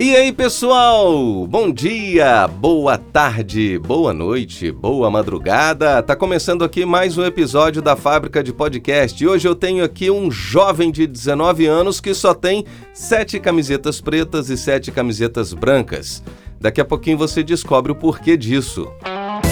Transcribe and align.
E 0.00 0.16
aí, 0.16 0.32
pessoal? 0.32 1.46
Bom 1.46 1.70
dia, 1.70 2.48
boa 2.48 2.96
tarde, 2.96 3.78
boa 3.78 4.14
noite, 4.14 4.72
boa 4.72 5.10
madrugada. 5.10 6.02
Tá 6.02 6.16
começando 6.16 6.64
aqui 6.64 6.86
mais 6.86 7.18
um 7.18 7.22
episódio 7.22 7.82
da 7.82 7.94
Fábrica 7.94 8.42
de 8.42 8.50
Podcast. 8.50 9.22
E 9.22 9.28
hoje 9.28 9.46
eu 9.46 9.54
tenho 9.54 9.84
aqui 9.84 10.10
um 10.10 10.30
jovem 10.30 10.90
de 10.90 11.06
19 11.06 11.66
anos 11.66 12.00
que 12.00 12.14
só 12.14 12.32
tem 12.32 12.64
sete 12.94 13.38
camisetas 13.38 14.00
pretas 14.00 14.48
e 14.48 14.56
sete 14.56 14.90
camisetas 14.90 15.52
brancas. 15.52 16.22
Daqui 16.58 16.80
a 16.80 16.84
pouquinho 16.86 17.18
você 17.18 17.42
descobre 17.42 17.92
o 17.92 17.94
porquê 17.94 18.38
disso. 18.38 18.90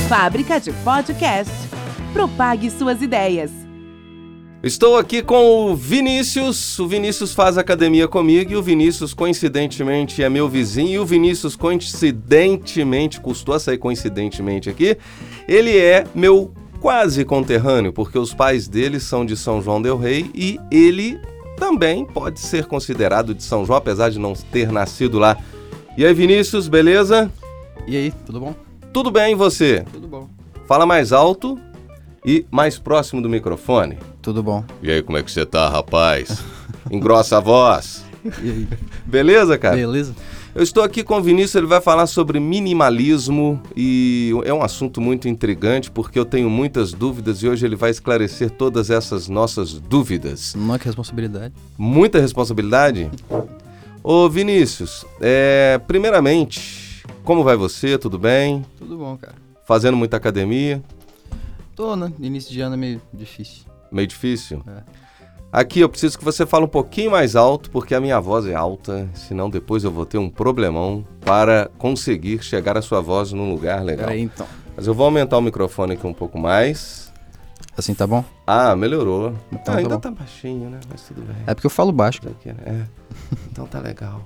Fábrica 0.09 0.59
de 0.59 0.73
Podcast. 0.73 1.53
Propague 2.15 2.71
suas 2.71 3.03
ideias. 3.03 3.68
Estou 4.61 4.97
aqui 4.97 5.23
com 5.23 5.71
o 5.71 5.77
Vinícius. 5.77 6.77
O 6.81 6.89
Vinícius 6.89 7.33
faz 7.33 7.57
academia 7.57 8.09
comigo 8.09 8.53
e 8.53 8.57
o 8.57 8.63
Vinícius, 8.63 9.15
coincidentemente, 9.15 10.21
é 10.21 10.29
meu 10.29 10.49
vizinho. 10.49 10.91
E 10.91 10.99
o 10.99 11.07
Vinícius, 11.07 11.55
coincidentemente, 11.55 13.21
custou 13.21 13.55
a 13.55 13.61
sair 13.61 13.79
coincidentemente 13.79 14.69
aqui, 14.69 14.99
ele 15.47 15.79
é 15.79 16.05
meu 16.13 16.53
quase 16.81 17.25
conterrâneo, 17.25 17.93
porque 17.93 18.19
os 18.19 18.35
pais 18.35 18.67
dele 18.67 18.99
são 18.99 19.25
de 19.25 19.37
São 19.37 19.63
João 19.63 19.81
Del 19.81 19.97
Rei 19.97 20.29
e 20.35 20.59
ele 20.73 21.21
também 21.57 22.05
pode 22.05 22.41
ser 22.41 22.67
considerado 22.67 23.35
de 23.35 23.45
São 23.45 23.65
João, 23.65 23.79
apesar 23.79 24.11
de 24.11 24.19
não 24.19 24.33
ter 24.33 24.73
nascido 24.73 25.21
lá. 25.21 25.37
E 25.97 26.05
aí, 26.05 26.13
Vinícius, 26.13 26.67
beleza? 26.67 27.31
E 27.87 27.97
aí, 27.97 28.13
tudo 28.27 28.41
bom? 28.41 28.55
Tudo 28.93 29.11
bem, 29.11 29.33
e 29.33 29.37
você? 29.37 29.85
Tudo 29.93 30.09
bom. 30.09 30.29
Fala 30.67 30.85
mais 30.85 31.13
alto 31.13 31.57
e 32.25 32.45
mais 32.51 32.77
próximo 32.77 33.23
do 33.23 33.29
microfone. 33.29 33.99
Tudo 34.29 34.43
bom. 34.43 34.63
E 34.83 34.91
aí, 34.91 35.03
como 35.03 35.17
é 35.17 35.23
que 35.23 35.33
você 35.33 35.47
tá, 35.47 35.71
rapaz? 35.71 36.45
Engrossa 36.93 37.39
a 37.39 37.41
voz. 37.41 38.05
E 38.43 38.51
aí? 38.51 38.69
Beleza, 39.07 39.57
cara? 39.57 39.75
Beleza? 39.75 40.15
Eu 40.55 40.63
estou 40.63 40.83
aqui 40.83 41.03
com 41.03 41.17
o 41.17 41.23
Vinícius, 41.23 41.55
ele 41.55 41.67
vai 41.67 41.81
falar 41.81 42.07
sobre 42.07 42.39
minimalismo 42.39 43.63
e 43.75 44.33
é 44.45 44.53
um 44.53 44.61
assunto 44.61 45.01
muito 45.01 45.29
intrigante 45.29 45.91
porque 45.91 46.19
eu 46.19 46.27
tenho 46.27 46.51
muitas 46.51 46.93
dúvidas 46.93 47.43
e 47.43 47.49
hoje 47.49 47.65
ele 47.65 47.75
vai 47.77 47.91
esclarecer 47.91 48.51
todas 48.51 48.91
essas 48.91 49.29
nossas 49.29 49.73
dúvidas. 49.73 50.55
Que 50.79 50.85
responsabilidade. 50.85 51.55
Muita 51.79 52.21
responsabilidade? 52.21 53.11
Ô 54.03 54.29
Vinícius, 54.29 55.07
é, 55.23 55.81
primeiramente, 55.87 57.03
como 57.25 57.43
vai 57.43 57.57
você? 57.57 57.97
Tudo 57.97 58.19
bem? 58.19 58.63
Tudo 58.79 58.99
bom, 58.99 59.17
cara. 59.17 59.37
Fazendo 59.65 59.97
muita 59.97 60.19
academia? 60.19 60.83
Tô, 61.75 61.97
né? 61.97 62.13
Início 62.21 62.53
de 62.53 62.61
ano 62.61 62.75
é 62.75 62.79
meio 62.79 63.01
difícil. 63.15 63.68
Meio 63.91 64.07
difícil? 64.07 64.63
É. 64.67 64.83
Aqui 65.51 65.81
eu 65.81 65.89
preciso 65.89 66.19
que 66.19 66.25
você 66.25 66.45
fale 66.45 66.67
um 66.67 66.69
pouquinho 66.69 67.11
mais 67.11 67.35
alto, 67.35 67.71
porque 67.71 67.95
a 67.95 68.01
minha 68.01 68.21
voz 68.21 68.45
é 68.47 68.55
alta, 68.55 69.09
senão 69.15 69.49
depois 69.49 69.83
eu 69.83 69.91
vou 69.91 70.05
ter 70.05 70.19
um 70.19 70.29
problemão 70.29 71.03
para 71.23 71.71
conseguir 71.79 72.43
chegar 72.45 72.77
a 72.77 72.83
sua 72.83 73.01
voz 73.01 73.33
num 73.33 73.51
lugar 73.51 73.83
legal. 73.83 74.09
Peraí, 74.09 74.21
então. 74.21 74.47
Mas 74.77 74.87
eu 74.87 74.93
vou 74.93 75.07
aumentar 75.07 75.39
o 75.39 75.41
microfone 75.41 75.95
aqui 75.95 76.07
um 76.07 76.13
pouco 76.13 76.39
mais. 76.39 77.11
Assim 77.77 77.95
tá 77.95 78.07
bom? 78.07 78.23
Ah, 78.47 78.77
melhorou. 78.77 79.35
Então 79.51 79.61
Ah, 79.61 79.65
tá 79.65 79.77
ainda 79.79 79.95
bom. 79.95 80.01
tá 80.01 80.11
baixinho, 80.11 80.69
né? 80.69 80.81
Mas 80.91 81.01
tudo 81.03 81.23
bem. 81.23 81.37
É 81.47 81.55
porque 81.55 81.67
eu 81.67 81.71
falo 81.71 81.93
baixo. 81.93 82.21
Né? 82.25 82.33
É. 82.67 82.83
Então 83.51 83.67
tá 83.67 83.79
legal. 83.81 84.21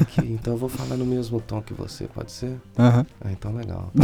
Aqui, 0.00 0.20
então 0.30 0.52
eu 0.52 0.58
vou 0.58 0.68
falar 0.68 0.96
no 0.96 1.06
mesmo 1.06 1.40
tom 1.40 1.60
que 1.62 1.72
você, 1.74 2.04
pode 2.04 2.30
ser? 2.30 2.60
Aham. 2.78 3.04
Ah, 3.24 3.32
então 3.32 3.52
legal. 3.54 3.90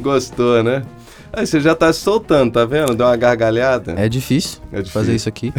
Gostou, 0.00 0.62
né? 0.62 0.82
Aí 1.32 1.46
você 1.46 1.60
já 1.60 1.74
tá 1.74 1.92
se 1.92 2.00
soltando, 2.00 2.52
tá 2.52 2.64
vendo? 2.64 2.94
Deu 2.94 3.06
uma 3.06 3.16
gargalhada. 3.16 3.94
É 3.96 4.08
difícil, 4.08 4.60
É 4.72 4.76
difícil. 4.76 4.92
fazer 4.92 5.14
isso 5.14 5.28
aqui. 5.28 5.52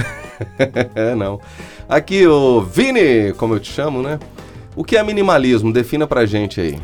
é, 0.95 1.15
não. 1.15 1.39
Aqui, 1.87 2.25
o 2.27 2.61
Vini, 2.61 3.33
como 3.37 3.55
eu 3.55 3.59
te 3.59 3.71
chamo, 3.71 4.01
né? 4.01 4.19
O 4.75 4.83
que 4.83 4.97
é 4.97 5.03
minimalismo? 5.03 5.71
Defina 5.71 6.07
pra 6.07 6.25
gente 6.25 6.59
aí. 6.61 6.79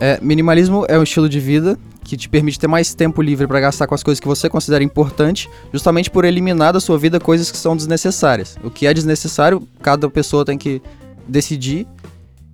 É, 0.00 0.18
minimalismo 0.20 0.84
é 0.88 0.98
um 0.98 1.02
estilo 1.02 1.28
de 1.28 1.40
vida 1.40 1.78
que 2.04 2.16
te 2.16 2.28
permite 2.28 2.58
ter 2.58 2.68
mais 2.68 2.94
tempo 2.94 3.20
livre 3.20 3.46
pra 3.46 3.58
gastar 3.58 3.86
com 3.86 3.94
as 3.94 4.02
coisas 4.02 4.20
que 4.20 4.28
você 4.28 4.48
considera 4.48 4.84
importante, 4.84 5.48
justamente 5.72 6.08
por 6.08 6.24
eliminar 6.24 6.72
da 6.72 6.78
sua 6.78 6.96
vida 6.96 7.18
coisas 7.18 7.50
que 7.50 7.56
são 7.56 7.76
desnecessárias. 7.76 8.56
O 8.62 8.70
que 8.70 8.86
é 8.86 8.94
desnecessário, 8.94 9.66
cada 9.82 10.08
pessoa 10.08 10.44
tem 10.44 10.56
que 10.56 10.80
decidir. 11.26 11.86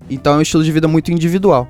Então 0.08 0.34
é 0.34 0.36
um 0.38 0.42
estilo 0.42 0.64
de 0.64 0.72
vida 0.72 0.88
muito 0.88 1.12
individual. 1.12 1.68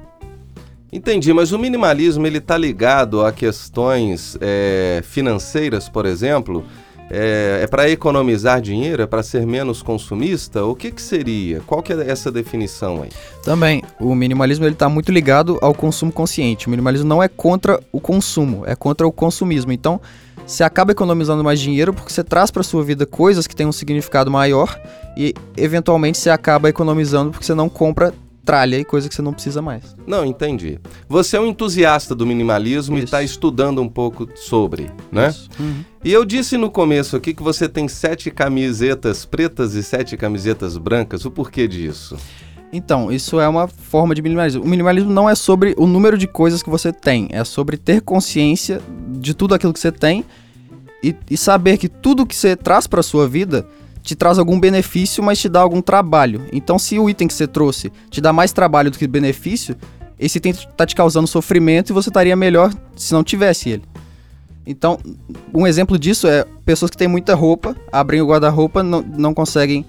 Entendi, 0.93 1.33
mas 1.33 1.53
o 1.53 1.59
minimalismo 1.59 2.27
ele 2.27 2.39
tá 2.39 2.59
ligado 2.59 3.25
a 3.25 3.33
questões 3.33 4.37
é, 4.43 5.01
financeiras, 5.03 5.89
por 5.89 6.05
exemplo? 6.05 6.63
É, 7.11 7.61
é 7.63 7.67
para 7.67 7.89
economizar 7.89 8.61
dinheiro? 8.61 9.03
É 9.03 9.07
para 9.07 9.23
ser 9.23 9.47
menos 9.47 9.83
consumista? 9.83 10.65
O 10.65 10.75
que 10.75 10.91
que 10.91 11.01
seria? 11.01 11.61
Qual 11.67 11.83
que 11.83 11.95
é 11.95 12.11
essa 12.11 12.31
definição 12.31 13.03
aí? 13.03 13.09
Também, 13.43 13.83
o 13.99 14.15
minimalismo 14.15 14.67
ele 14.67 14.75
tá 14.75 14.87
muito 14.87 15.11
ligado 15.11 15.59
ao 15.63 15.73
consumo 15.73 16.13
consciente. 16.13 16.67
O 16.67 16.71
minimalismo 16.71 17.09
não 17.09 17.23
é 17.23 17.29
contra 17.29 17.81
o 17.91 17.99
consumo, 17.99 18.63
é 18.67 18.77
contra 18.77 19.07
o 19.07 19.13
consumismo. 19.13 19.73
Então, 19.73 19.99
você 20.47 20.63
acaba 20.63 20.93
economizando 20.93 21.43
mais 21.43 21.59
dinheiro 21.59 21.95
porque 21.95 22.13
você 22.13 22.23
traz 22.23 22.51
para 22.51 22.63
sua 22.63 22.85
vida 22.85 23.07
coisas 23.07 23.47
que 23.47 23.57
têm 23.57 23.67
um 23.67 23.73
significado 23.73 24.31
maior 24.31 24.79
e 25.17 25.35
eventualmente 25.57 26.19
você 26.19 26.29
acaba 26.29 26.69
economizando 26.69 27.31
porque 27.31 27.47
você 27.47 27.55
não 27.55 27.69
compra 27.69 28.13
tralha 28.45 28.77
e 28.79 28.85
coisa 28.85 29.09
que 29.09 29.15
você 29.15 29.23
não 29.23 29.33
precisa 29.33 29.63
mais. 29.63 29.97
Não, 30.07 30.25
entendi. 30.25 30.79
Você 31.09 31.37
é 31.37 31.41
um 31.41 31.47
entusiasta 31.47 32.15
do 32.15 32.27
minimalismo 32.27 32.97
e 32.97 32.99
Isso. 32.99 33.05
está 33.07 33.23
estudando 33.23 33.81
um 33.81 33.89
pouco 33.89 34.29
sobre, 34.35 34.91
né? 35.11 35.29
Isso. 35.29 35.49
Uhum. 35.59 35.85
E 36.05 36.13
eu 36.13 36.25
disse 36.25 36.57
no 36.57 36.71
começo 36.71 37.17
aqui 37.17 37.33
que 37.33 37.43
você 37.43 37.69
tem 37.69 37.87
sete 37.87 38.31
camisetas 38.31 39.25
pretas 39.25 39.75
e 39.75 39.83
sete 39.83 40.17
camisetas 40.17 40.77
brancas. 40.77 41.25
O 41.25 41.31
porquê 41.31 41.69
disso? 41.69 42.17
Então, 42.73 43.13
isso 43.13 43.39
é 43.39 43.47
uma 43.47 43.69
forma 43.69 44.15
de 44.15 44.23
minimalismo. 44.23 44.65
O 44.65 44.67
minimalismo 44.67 45.13
não 45.13 45.29
é 45.29 45.35
sobre 45.35 45.75
o 45.77 45.87
número 45.87 46.17
de 46.17 46.27
coisas 46.27 46.63
que 46.63 46.71
você 46.71 46.91
tem, 46.91 47.29
é 47.31 47.45
sobre 47.45 47.77
ter 47.77 48.01
consciência 48.01 48.81
de 49.09 49.35
tudo 49.35 49.55
aquilo 49.55 49.75
que 49.75 49.79
você 49.79 49.93
tem 49.93 50.25
e, 51.03 51.15
e 51.31 51.37
saber 51.37 51.77
que 51.77 51.89
tudo 51.89 52.25
que 52.25 52.35
você 52.35 52.57
traz 52.57 52.87
para 52.87 53.03
sua 53.03 53.29
vida 53.29 53.69
te 54.03 54.17
traz 54.17 54.39
algum 54.39 54.59
benefício, 54.59 55.23
mas 55.23 55.39
te 55.39 55.49
dá 55.49 55.61
algum 55.61 55.81
trabalho. 55.81 56.45
Então, 56.53 56.79
se 56.79 56.99
o 56.99 57.09
item 57.09 57.29
que 57.29 57.35
você 57.35 57.47
trouxe 57.47 57.93
te 58.11 58.21
dá 58.21 58.33
mais 58.33 58.53
trabalho 58.53 58.91
do 58.91 58.99
que 58.99 59.07
benefício, 59.07 59.77
esse 60.19 60.39
item 60.39 60.53
tá 60.77 60.85
te 60.85 60.95
causando 60.95 61.27
sofrimento 61.27 61.91
e 61.91 61.93
você 61.93 62.11
estaria 62.11 62.37
melhor 62.37 62.73
se 62.97 63.13
não 63.13 63.25
tivesse 63.25 63.71
ele. 63.71 63.83
Então, 64.67 64.99
um 65.53 65.67
exemplo 65.67 65.99
disso 65.99 66.29
é 66.29 66.45
pessoas 66.65 66.91
que 66.91 66.97
têm 66.97 67.09
muita 67.09 67.35
roupa, 67.35 67.77
abrem 67.91 68.21
o 68.21 68.27
guarda-roupa, 68.27 68.83
não, 68.83 69.03
não 69.03 69.35
conseguem 69.35 69.85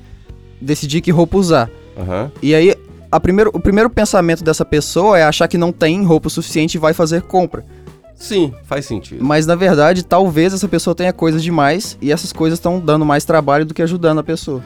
decidir 0.59 1.01
que 1.01 1.11
roupa 1.11 1.37
usar. 1.37 1.69
Aham. 1.97 2.31
E 2.41 2.55
aí, 2.55 2.75
primeiro, 3.21 3.51
o 3.53 3.59
primeiro 3.59 3.89
pensamento 3.89 4.43
dessa 4.43 4.65
pessoa 4.65 5.19
é 5.19 5.23
achar 5.23 5.47
que 5.47 5.57
não 5.57 5.71
tem 5.71 6.03
roupa 6.03 6.27
o 6.27 6.31
suficiente 6.31 6.75
e 6.75 6.79
vai 6.79 6.93
fazer 6.93 7.21
compra. 7.23 7.63
Sim, 8.15 8.53
faz 8.63 8.85
sentido. 8.85 9.23
Mas 9.23 9.45
na 9.45 9.55
verdade, 9.55 10.03
talvez 10.03 10.53
essa 10.53 10.67
pessoa 10.67 10.95
tenha 10.95 11.11
coisas 11.11 11.43
demais 11.43 11.97
e 12.01 12.11
essas 12.11 12.31
coisas 12.31 12.57
estão 12.57 12.79
dando 12.79 13.05
mais 13.05 13.25
trabalho 13.25 13.65
do 13.65 13.73
que 13.73 13.81
ajudando 13.81 14.19
a 14.19 14.23
pessoa. 14.23 14.63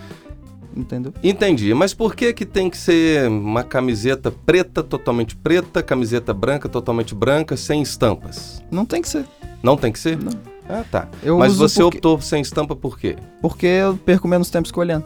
Entendeu? 0.76 1.12
Entendi, 1.24 1.74
mas 1.74 1.92
por 1.94 2.16
que 2.16 2.32
que 2.34 2.46
tem 2.46 2.70
que 2.70 2.78
ser 2.78 3.28
uma 3.28 3.64
camiseta 3.64 4.32
preta, 4.32 4.84
totalmente 4.84 5.36
preta, 5.36 5.82
camiseta 5.82 6.36
branca, 6.36 6.70
totalmente 6.70 7.16
branca, 7.16 7.58
sem 7.58 7.82
estampas? 7.82 8.62
Não 8.70 8.86
tem 8.86 9.02
que 9.02 9.10
ser. 9.10 9.26
Não 9.64 9.76
tem 9.76 9.92
que 9.92 9.98
ser? 9.98 10.18
Não. 10.22 10.34
Ah, 10.70 10.84
tá. 10.92 11.08
Eu 11.24 11.40
mas 11.40 11.56
você 11.56 11.82
porque, 11.82 11.98
optou 11.98 12.22
sem 12.22 12.42
estampa 12.42 12.76
por 12.76 13.00
quê? 13.00 13.16
porque 13.42 13.66
eu 13.66 13.98
perco 13.98 14.28
menos 14.28 14.50
tempo 14.52 14.68
escolhendo. 14.68 15.06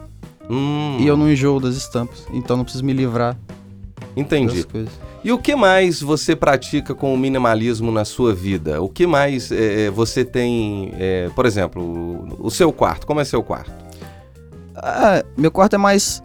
Hum, 0.50 0.98
E 1.00 1.06
eu 1.06 1.16
não 1.16 1.30
enjoo 1.30 1.58
das 1.58 1.74
estampas. 1.76 2.26
Então 2.32 2.56
não 2.56 2.64
preciso 2.64 2.84
me 2.84 2.92
livrar 2.92 3.38
entendi. 4.16 4.66
E 5.24 5.30
o 5.32 5.38
que 5.38 5.54
mais 5.54 6.00
você 6.00 6.34
pratica 6.34 6.94
com 6.94 7.14
o 7.14 7.16
minimalismo 7.16 7.92
na 7.92 8.04
sua 8.04 8.34
vida? 8.34 8.82
O 8.82 8.88
que 8.88 9.06
mais 9.06 9.52
é, 9.52 9.90
você 9.90 10.24
tem, 10.24 10.92
é, 10.98 11.28
por 11.34 11.46
exemplo, 11.46 11.80
o, 11.82 12.46
o 12.46 12.50
seu 12.50 12.72
quarto? 12.72 13.06
Como 13.06 13.20
é 13.20 13.24
seu 13.24 13.42
quarto? 13.42 13.70
Ah, 14.74 15.22
meu 15.36 15.50
quarto 15.50 15.74
é 15.74 15.78
mais, 15.78 16.22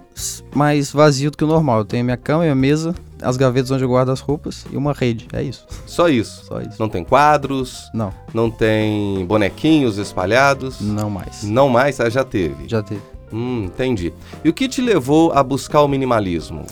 mais 0.55 0.91
vazio 0.91 1.29
do 1.29 1.37
que 1.37 1.43
o 1.43 1.47
normal. 1.47 1.79
Eu 1.79 1.85
tenho 1.85 2.03
minha 2.03 2.17
cama, 2.17 2.41
minha 2.43 2.55
mesa, 2.55 2.95
as 3.21 3.37
gavetas 3.37 3.69
onde 3.71 3.83
eu 3.83 3.87
guardo 3.89 4.09
as 4.09 4.19
roupas 4.19 4.65
e 4.71 4.77
uma 4.77 4.93
rede. 4.93 5.27
É 5.31 5.43
isso. 5.43 5.67
Só 5.85 6.09
isso. 6.09 6.45
Só 6.45 6.59
isso. 6.61 6.75
Não 6.79 6.89
tem 6.89 7.03
quadros, 7.03 7.89
Não, 7.93 8.11
não 8.33 8.49
tem 8.49 9.25
bonequinhos 9.27 9.97
espalhados. 9.97 10.79
não 10.81 11.09
mais. 11.09 11.43
Não 11.43 11.69
mais? 11.69 11.99
Ah, 11.99 12.09
já 12.09 12.23
teve. 12.23 12.67
Já 12.67 12.81
teve. 12.81 13.01
Hum, 13.31 13.65
entendi. 13.65 14.13
E 14.43 14.49
o 14.49 14.53
que 14.53 14.67
te 14.69 14.81
levou 14.81 15.33
a 15.33 15.43
buscar 15.43 15.81
o 15.81 15.87
minimalismo? 15.87 16.65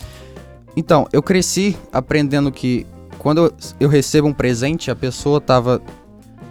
Então, 0.76 1.08
eu 1.14 1.24
cresci 1.24 1.78
aprendendo 1.92 2.52
que 2.52 2.86
quando 3.18 3.52
eu, 3.80 3.90
recebo 3.90 4.28
um 4.28 4.34
presente, 4.34 4.92
a 4.92 4.96
pessoa 4.96 5.42
tava. 5.42 5.82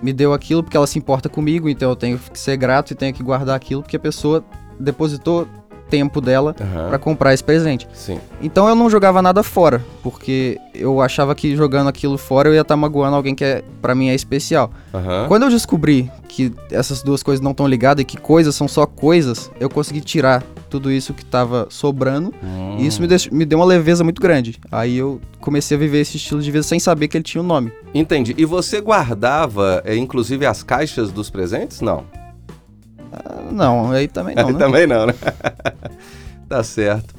Me 0.02 0.12
deu 0.12 0.32
aquilo 0.32 0.62
porque 0.62 0.76
ela 0.76 0.86
se 0.86 0.98
importa 0.98 1.28
comigo, 1.28 1.68
então 1.68 1.88
eu 1.88 1.96
tenho 1.96 2.18
que 2.18 2.38
ser 2.38 2.56
grato 2.56 2.90
e 2.90 2.94
tenho 2.94 3.14
que 3.14 3.22
guardar 3.22 3.56
aquilo 3.56 3.80
porque 3.80 3.96
a 3.96 4.00
pessoa 4.00 4.44
depositou 4.78 5.46
tempo 5.94 6.20
dela 6.20 6.54
Aham. 6.60 6.88
pra 6.88 6.98
comprar 6.98 7.32
esse 7.34 7.44
presente. 7.44 7.86
Sim. 7.92 8.18
Então 8.42 8.68
eu 8.68 8.74
não 8.74 8.90
jogava 8.90 9.22
nada 9.22 9.42
fora, 9.44 9.80
porque 10.02 10.58
eu 10.74 11.00
achava 11.00 11.34
que 11.34 11.54
jogando 11.54 11.88
aquilo 11.88 12.18
fora 12.18 12.48
eu 12.48 12.54
ia 12.54 12.62
estar 12.62 12.76
magoando 12.76 13.14
alguém 13.16 13.34
que 13.34 13.44
é, 13.44 13.62
para 13.80 13.94
mim 13.94 14.08
é 14.08 14.14
especial. 14.14 14.70
Aham. 14.92 15.26
Quando 15.28 15.44
eu 15.44 15.50
descobri 15.50 16.10
que 16.28 16.52
essas 16.70 17.00
duas 17.02 17.22
coisas 17.22 17.40
não 17.40 17.52
estão 17.52 17.66
ligadas 17.68 18.02
e 18.02 18.04
que 18.04 18.16
coisas 18.16 18.54
são 18.56 18.66
só 18.66 18.86
coisas, 18.86 19.50
eu 19.60 19.70
consegui 19.70 20.00
tirar 20.00 20.42
tudo 20.68 20.90
isso 20.90 21.14
que 21.14 21.24
tava 21.24 21.68
sobrando 21.70 22.34
Hum. 22.42 22.76
e 22.80 22.86
isso 22.88 23.00
me, 23.00 23.06
deix- 23.06 23.28
me 23.28 23.44
deu 23.44 23.60
uma 23.60 23.64
leveza 23.64 24.02
muito 24.02 24.20
grande. 24.20 24.58
Aí 24.72 24.96
eu 24.98 25.20
comecei 25.40 25.76
a 25.76 25.80
viver 25.80 26.00
esse 26.00 26.16
estilo 26.16 26.42
de 26.42 26.50
vida 26.50 26.64
sem 26.64 26.80
saber 26.80 27.06
que 27.06 27.16
ele 27.16 27.22
tinha 27.22 27.40
um 27.40 27.46
nome. 27.46 27.72
Entendi. 27.94 28.34
E 28.36 28.44
você 28.44 28.80
guardava, 28.80 29.80
é, 29.84 29.94
inclusive, 29.96 30.44
as 30.44 30.64
caixas 30.64 31.12
dos 31.12 31.30
presentes? 31.30 31.80
Não. 31.80 32.02
Não, 33.50 33.90
aí 33.92 34.08
também 34.08 34.34
não, 34.34 34.50
né? 34.50 34.58
Também 34.58 34.86
não, 34.86 35.06
né? 35.06 35.14
tá 36.48 36.62
certo. 36.62 37.14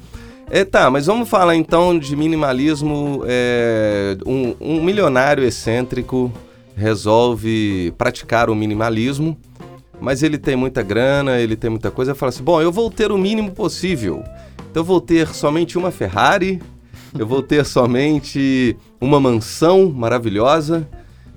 É, 0.48 0.64
tá, 0.64 0.88
mas 0.90 1.06
vamos 1.06 1.28
falar 1.28 1.56
então 1.56 1.98
de 1.98 2.14
minimalismo. 2.14 3.22
é, 3.26 4.16
um, 4.24 4.54
um 4.60 4.82
milionário 4.82 5.44
excêntrico 5.44 6.32
resolve 6.76 7.92
praticar 7.96 8.50
o 8.50 8.54
minimalismo, 8.54 9.36
mas 10.00 10.22
ele 10.22 10.38
tem 10.38 10.54
muita 10.54 10.82
grana, 10.82 11.38
ele 11.38 11.56
tem 11.56 11.70
muita 11.70 11.90
coisa. 11.90 12.14
Fala 12.14 12.30
assim: 12.30 12.44
bom, 12.44 12.60
eu 12.60 12.70
vou 12.70 12.90
ter 12.90 13.10
o 13.10 13.18
mínimo 13.18 13.50
possível. 13.50 14.22
Então 14.70 14.82
eu 14.82 14.84
vou 14.84 15.00
ter 15.00 15.28
somente 15.28 15.78
uma 15.78 15.90
Ferrari, 15.90 16.62
eu 17.18 17.26
vou 17.26 17.42
ter 17.42 17.64
somente 17.64 18.76
uma 19.00 19.18
mansão 19.18 19.90
maravilhosa, 19.90 20.86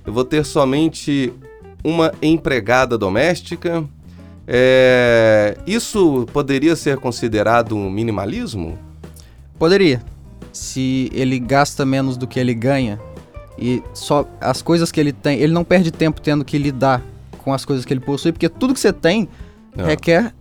eu 0.05 0.11
vou 0.11 0.25
ter 0.25 0.45
somente 0.45 1.33
uma 1.83 2.11
empregada 2.21 2.97
doméstica. 2.97 3.83
É, 4.51 5.55
isso 5.67 6.25
poderia 6.33 6.75
ser 6.75 6.97
considerado 6.97 7.75
um 7.75 7.87
minimalismo? 7.87 8.79
Poderia. 9.59 10.01
Se 10.51 11.07
ele 11.13 11.37
gasta 11.37 11.85
menos 11.85 12.17
do 12.17 12.25
que 12.25 12.39
ele 12.39 12.55
ganha 12.55 12.99
e 13.59 13.83
só 13.93 14.27
as 14.41 14.63
coisas 14.63 14.91
que 14.91 14.99
ele 14.99 15.13
tem, 15.13 15.37
ele 15.39 15.53
não 15.53 15.63
perde 15.63 15.91
tempo 15.91 16.19
tendo 16.19 16.43
que 16.43 16.57
lidar 16.57 17.03
com 17.37 17.53
as 17.53 17.63
coisas 17.63 17.85
que 17.85 17.93
ele 17.93 17.99
possui, 17.99 18.31
porque 18.31 18.49
tudo 18.49 18.73
que 18.73 18.79
você 18.79 18.91
tem 18.91 19.29
Ah. 19.77 19.85
requer 19.85 20.33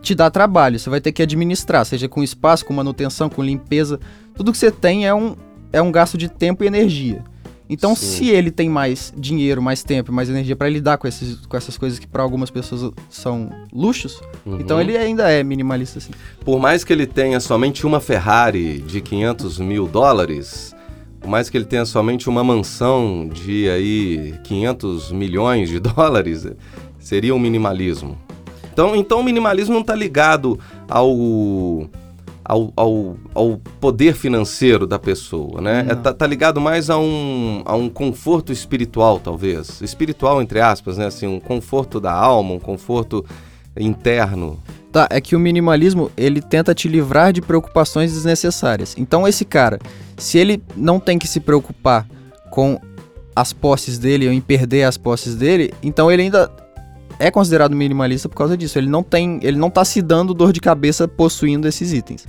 te 0.00 0.14
dar 0.14 0.30
trabalho. 0.30 0.78
Você 0.78 0.88
vai 0.88 1.00
ter 1.00 1.10
que 1.10 1.22
administrar, 1.22 1.84
seja 1.84 2.08
com 2.08 2.22
espaço, 2.22 2.64
com 2.64 2.72
manutenção, 2.72 3.28
com 3.28 3.42
limpeza. 3.42 3.98
Tudo 4.34 4.52
que 4.52 4.58
você 4.58 4.70
tem 4.70 5.04
é 5.04 5.12
um, 5.12 5.34
é 5.72 5.82
um 5.82 5.90
gasto 5.90 6.16
de 6.16 6.28
tempo 6.28 6.62
e 6.62 6.66
energia. 6.68 7.24
Então, 7.70 7.94
Sim. 7.94 8.06
se 8.06 8.28
ele 8.30 8.50
tem 8.50 8.68
mais 8.68 9.12
dinheiro, 9.16 9.60
mais 9.60 9.82
tempo, 9.82 10.10
mais 10.12 10.28
energia 10.30 10.56
para 10.56 10.68
lidar 10.68 10.96
com, 10.96 11.06
esses, 11.06 11.44
com 11.46 11.56
essas 11.56 11.76
coisas 11.76 11.98
que 11.98 12.06
para 12.06 12.22
algumas 12.22 12.50
pessoas 12.50 12.92
são 13.10 13.50
luxos, 13.72 14.20
Uhum. 14.46 14.58
então 14.60 14.80
ele 14.80 14.96
ainda 14.96 15.30
é 15.30 15.42
minimalista 15.44 15.98
assim. 15.98 16.12
Por 16.44 16.58
mais 16.58 16.82
que 16.82 16.92
ele 16.92 17.06
tenha 17.06 17.38
somente 17.40 17.84
uma 17.86 18.00
Ferrari 18.00 18.78
de 18.78 19.00
500 19.02 19.58
mil 19.58 19.86
dólares, 19.86 20.74
por 21.20 21.28
mais 21.28 21.50
que 21.50 21.56
ele 21.58 21.66
tenha 21.66 21.84
somente 21.84 22.28
uma 22.28 22.42
mansão 22.42 23.28
de 23.30 23.68
aí 23.68 24.34
500 24.44 25.12
milhões 25.12 25.68
de 25.68 25.78
dólares, 25.80 26.46
seria 26.98 27.34
um 27.34 27.38
minimalismo. 27.38 28.16
Então, 28.72 28.94
então 28.96 29.20
o 29.20 29.24
minimalismo 29.24 29.74
não 29.74 29.80
está 29.82 29.94
ligado 29.94 30.58
ao, 30.88 31.88
ao, 32.48 32.72
ao, 32.74 33.16
ao 33.34 33.60
poder 33.78 34.14
financeiro 34.14 34.86
da 34.86 34.98
pessoa, 34.98 35.60
né? 35.60 35.82
Não. 35.82 35.92
É, 35.92 35.94
tá, 35.94 36.14
tá 36.14 36.26
ligado 36.26 36.58
mais 36.58 36.88
a 36.88 36.98
um, 36.98 37.62
a 37.66 37.76
um 37.76 37.90
conforto 37.90 38.50
espiritual, 38.50 39.20
talvez. 39.20 39.82
Espiritual, 39.82 40.40
entre 40.40 40.58
aspas, 40.58 40.96
né? 40.96 41.06
Assim, 41.06 41.26
um 41.26 41.38
conforto 41.38 42.00
da 42.00 42.10
alma, 42.10 42.54
um 42.54 42.58
conforto 42.58 43.22
interno. 43.78 44.58
Tá, 44.90 45.06
é 45.10 45.20
que 45.20 45.36
o 45.36 45.38
minimalismo, 45.38 46.10
ele 46.16 46.40
tenta 46.40 46.74
te 46.74 46.88
livrar 46.88 47.34
de 47.34 47.42
preocupações 47.42 48.14
desnecessárias. 48.14 48.94
Então 48.96 49.28
esse 49.28 49.44
cara, 49.44 49.78
se 50.16 50.38
ele 50.38 50.62
não 50.74 50.98
tem 50.98 51.18
que 51.18 51.28
se 51.28 51.40
preocupar 51.40 52.08
com 52.50 52.80
as 53.36 53.52
posses 53.52 53.98
dele 53.98 54.26
ou 54.26 54.32
em 54.32 54.40
perder 54.40 54.84
as 54.84 54.96
posses 54.96 55.36
dele, 55.36 55.72
então 55.82 56.10
ele 56.10 56.22
ainda 56.22 56.50
é 57.18 57.30
considerado 57.30 57.74
minimalista 57.74 58.28
por 58.28 58.36
causa 58.36 58.56
disso. 58.56 58.78
Ele 58.78 58.88
não 58.88 59.02
tem, 59.02 59.40
ele 59.42 59.58
não 59.58 59.70
tá 59.70 59.84
se 59.84 60.00
dando 60.00 60.32
dor 60.32 60.52
de 60.52 60.60
cabeça 60.60 61.08
possuindo 61.08 61.66
esses 61.66 61.92
itens. 61.92 62.26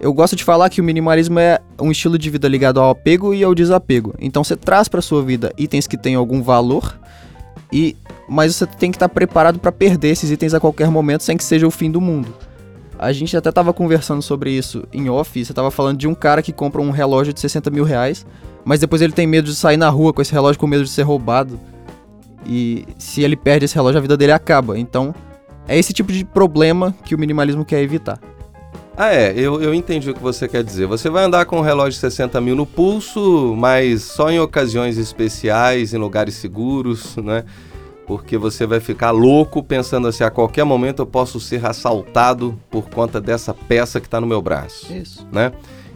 Eu 0.00 0.12
gosto 0.12 0.36
de 0.36 0.44
falar 0.44 0.70
que 0.70 0.80
o 0.80 0.84
minimalismo 0.84 1.40
é 1.40 1.58
um 1.80 1.90
estilo 1.90 2.16
de 2.16 2.30
vida 2.30 2.46
ligado 2.46 2.80
ao 2.80 2.90
apego 2.90 3.34
e 3.34 3.42
ao 3.42 3.54
desapego. 3.54 4.14
Então 4.20 4.44
você 4.44 4.56
traz 4.56 4.88
para 4.88 5.02
sua 5.02 5.22
vida 5.22 5.52
itens 5.58 5.86
que 5.88 5.96
têm 5.96 6.14
algum 6.14 6.42
valor 6.42 6.98
e 7.72 7.96
mas 8.28 8.54
você 8.54 8.66
tem 8.66 8.90
que 8.90 8.96
estar 8.96 9.08
preparado 9.08 9.58
para 9.58 9.72
perder 9.72 10.10
esses 10.10 10.30
itens 10.30 10.54
a 10.54 10.60
qualquer 10.60 10.90
momento 10.90 11.22
sem 11.22 11.36
que 11.36 11.42
seja 11.42 11.66
o 11.66 11.70
fim 11.70 11.90
do 11.90 12.00
mundo. 12.00 12.32
A 12.98 13.12
gente 13.12 13.36
até 13.36 13.50
tava 13.50 13.72
conversando 13.72 14.20
sobre 14.20 14.50
isso 14.50 14.84
em 14.92 15.08
off, 15.08 15.44
você 15.44 15.54
tava 15.54 15.70
falando 15.70 15.98
de 15.98 16.06
um 16.06 16.14
cara 16.14 16.42
que 16.42 16.52
compra 16.52 16.82
um 16.82 16.90
relógio 16.90 17.32
de 17.32 17.40
60 17.40 17.70
mil 17.70 17.84
reais, 17.84 18.26
mas 18.64 18.80
depois 18.80 19.00
ele 19.00 19.12
tem 19.12 19.26
medo 19.26 19.46
de 19.46 19.56
sair 19.56 19.76
na 19.76 19.88
rua 19.88 20.12
com 20.12 20.20
esse 20.20 20.32
relógio 20.32 20.60
com 20.60 20.66
medo 20.66 20.84
de 20.84 20.90
ser 20.90 21.02
roubado. 21.02 21.58
E 22.46 22.86
se 22.98 23.22
ele 23.22 23.36
perde 23.36 23.64
esse 23.64 23.74
relógio, 23.74 23.98
a 23.98 24.02
vida 24.02 24.16
dele 24.16 24.32
acaba. 24.32 24.78
Então, 24.78 25.14
é 25.66 25.78
esse 25.78 25.92
tipo 25.92 26.12
de 26.12 26.24
problema 26.24 26.94
que 27.04 27.14
o 27.14 27.18
minimalismo 27.18 27.64
quer 27.64 27.82
evitar. 27.82 28.18
Ah, 29.00 29.14
é, 29.14 29.32
eu, 29.36 29.62
eu 29.62 29.72
entendi 29.72 30.10
o 30.10 30.14
que 30.14 30.20
você 30.20 30.48
quer 30.48 30.64
dizer. 30.64 30.86
Você 30.86 31.08
vai 31.08 31.24
andar 31.24 31.44
com 31.44 31.58
um 31.58 31.60
relógio 31.60 31.92
de 31.92 31.98
60 31.98 32.40
mil 32.40 32.56
no 32.56 32.66
pulso, 32.66 33.54
mas 33.56 34.02
só 34.02 34.28
em 34.28 34.40
ocasiões 34.40 34.98
especiais, 34.98 35.94
em 35.94 35.98
lugares 35.98 36.34
seguros, 36.34 37.16
né? 37.16 37.44
Porque 38.08 38.36
você 38.36 38.66
vai 38.66 38.80
ficar 38.80 39.12
louco 39.12 39.62
pensando 39.62 40.08
assim: 40.08 40.24
a 40.24 40.30
qualquer 40.30 40.64
momento 40.64 41.02
eu 41.02 41.06
posso 41.06 41.38
ser 41.38 41.64
assaltado 41.64 42.58
por 42.68 42.90
conta 42.90 43.20
dessa 43.20 43.54
peça 43.54 44.00
que 44.00 44.08
está 44.08 44.20
no 44.20 44.26
meu 44.26 44.42
braço, 44.42 44.92
Isso. 44.92 45.24
né? 45.30 45.52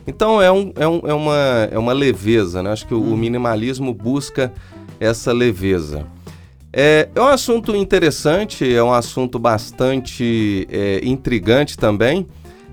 Então 0.06 0.40
é, 0.40 0.52
um, 0.52 0.72
é, 0.76 0.86
um, 0.86 1.00
é, 1.04 1.14
uma, 1.14 1.68
é 1.72 1.78
uma 1.78 1.92
leveza, 1.92 2.62
né? 2.62 2.70
Acho 2.70 2.86
que 2.86 2.94
o, 2.94 3.00
o 3.02 3.16
minimalismo 3.16 3.92
busca 3.92 4.52
essa 5.00 5.32
leveza. 5.32 6.06
É, 6.72 7.08
é 7.14 7.20
um 7.20 7.26
assunto 7.26 7.76
interessante, 7.76 8.72
é 8.72 8.82
um 8.82 8.92
assunto 8.92 9.38
bastante 9.38 10.66
é, 10.70 11.00
intrigante 11.04 11.76
também 11.76 12.26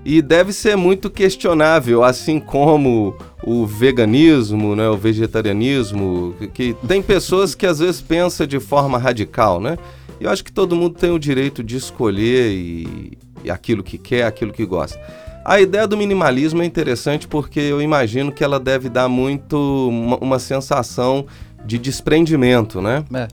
e 0.04 0.22
deve 0.22 0.52
ser 0.52 0.76
muito 0.76 1.10
questionável, 1.10 2.02
assim 2.02 2.40
como 2.40 3.14
o 3.44 3.66
veganismo, 3.66 4.74
né, 4.74 4.88
o 4.88 4.96
vegetarianismo, 4.96 6.34
que, 6.38 6.48
que 6.48 6.76
tem 6.86 7.02
pessoas 7.02 7.54
que 7.54 7.66
às 7.66 7.80
vezes 7.80 8.00
pensam 8.00 8.46
de 8.46 8.58
forma 8.58 8.96
radical, 8.96 9.60
né? 9.60 9.76
E 10.18 10.24
eu 10.24 10.30
acho 10.30 10.42
que 10.44 10.52
todo 10.52 10.76
mundo 10.76 10.96
tem 10.98 11.10
o 11.10 11.18
direito 11.18 11.62
de 11.62 11.76
escolher 11.76 12.50
e, 12.52 13.18
e 13.44 13.50
aquilo 13.50 13.82
que 13.82 13.98
quer, 13.98 14.24
aquilo 14.24 14.52
que 14.52 14.64
gosta. 14.64 14.98
A 15.44 15.60
ideia 15.60 15.86
do 15.86 15.96
minimalismo 15.96 16.62
é 16.62 16.66
interessante 16.66 17.26
porque 17.26 17.60
eu 17.60 17.80
imagino 17.80 18.30
que 18.30 18.44
ela 18.44 18.60
deve 18.60 18.88
dar 18.88 19.08
muito 19.08 19.56
uma, 19.88 20.16
uma 20.18 20.38
sensação 20.38 21.26
de 21.64 21.78
desprendimento, 21.78 22.80
né? 22.80 23.04
É. 23.12 23.28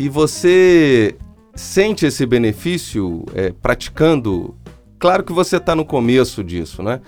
E 0.00 0.08
você 0.08 1.14
sente 1.54 2.06
esse 2.06 2.24
benefício 2.24 3.22
é, 3.34 3.52
praticando. 3.52 4.54
Claro 4.98 5.22
que 5.22 5.30
você 5.30 5.58
está 5.58 5.74
no 5.74 5.84
começo 5.84 6.42
disso, 6.42 6.82
né? 6.82 7.02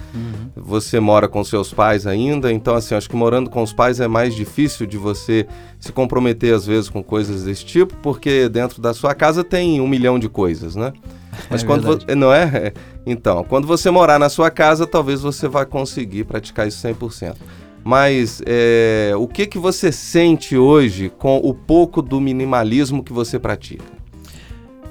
Você 0.54 1.00
mora 1.00 1.26
com 1.26 1.42
seus 1.42 1.72
pais 1.72 2.06
ainda, 2.06 2.52
então 2.52 2.74
assim, 2.74 2.94
acho 2.94 3.08
que 3.08 3.16
morando 3.16 3.48
com 3.48 3.62
os 3.62 3.72
pais 3.72 3.98
é 3.98 4.06
mais 4.06 4.34
difícil 4.34 4.86
de 4.86 4.98
você 4.98 5.46
se 5.80 5.90
comprometer 5.90 6.54
às 6.54 6.66
vezes 6.66 6.90
com 6.90 7.02
coisas 7.02 7.44
desse 7.44 7.64
tipo, 7.64 7.96
porque 8.02 8.46
dentro 8.50 8.82
da 8.82 8.92
sua 8.92 9.14
casa 9.14 9.42
tem 9.42 9.80
um 9.80 9.88
milhão 9.88 10.18
de 10.18 10.28
coisas, 10.28 10.76
né? 10.76 10.92
Mas 11.48 11.62
É 11.62 11.66
quando 11.66 11.84
você. 11.84 12.14
Não 12.14 12.30
é? 12.30 12.42
É. 12.42 12.72
Então, 13.06 13.42
quando 13.42 13.66
você 13.66 13.90
morar 13.90 14.18
na 14.18 14.28
sua 14.28 14.50
casa, 14.50 14.86
talvez 14.86 15.22
você 15.22 15.48
vá 15.48 15.64
conseguir 15.64 16.24
praticar 16.24 16.68
isso 16.68 16.86
100%. 16.86 17.36
Mas 17.84 18.40
é, 18.46 19.12
o 19.16 19.26
que, 19.26 19.46
que 19.46 19.58
você 19.58 19.90
sente 19.90 20.56
hoje 20.56 21.10
com 21.10 21.38
o 21.38 21.52
pouco 21.52 22.00
do 22.00 22.20
minimalismo 22.20 23.02
que 23.02 23.12
você 23.12 23.38
pratica? 23.38 23.84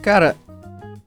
Cara, 0.02 0.36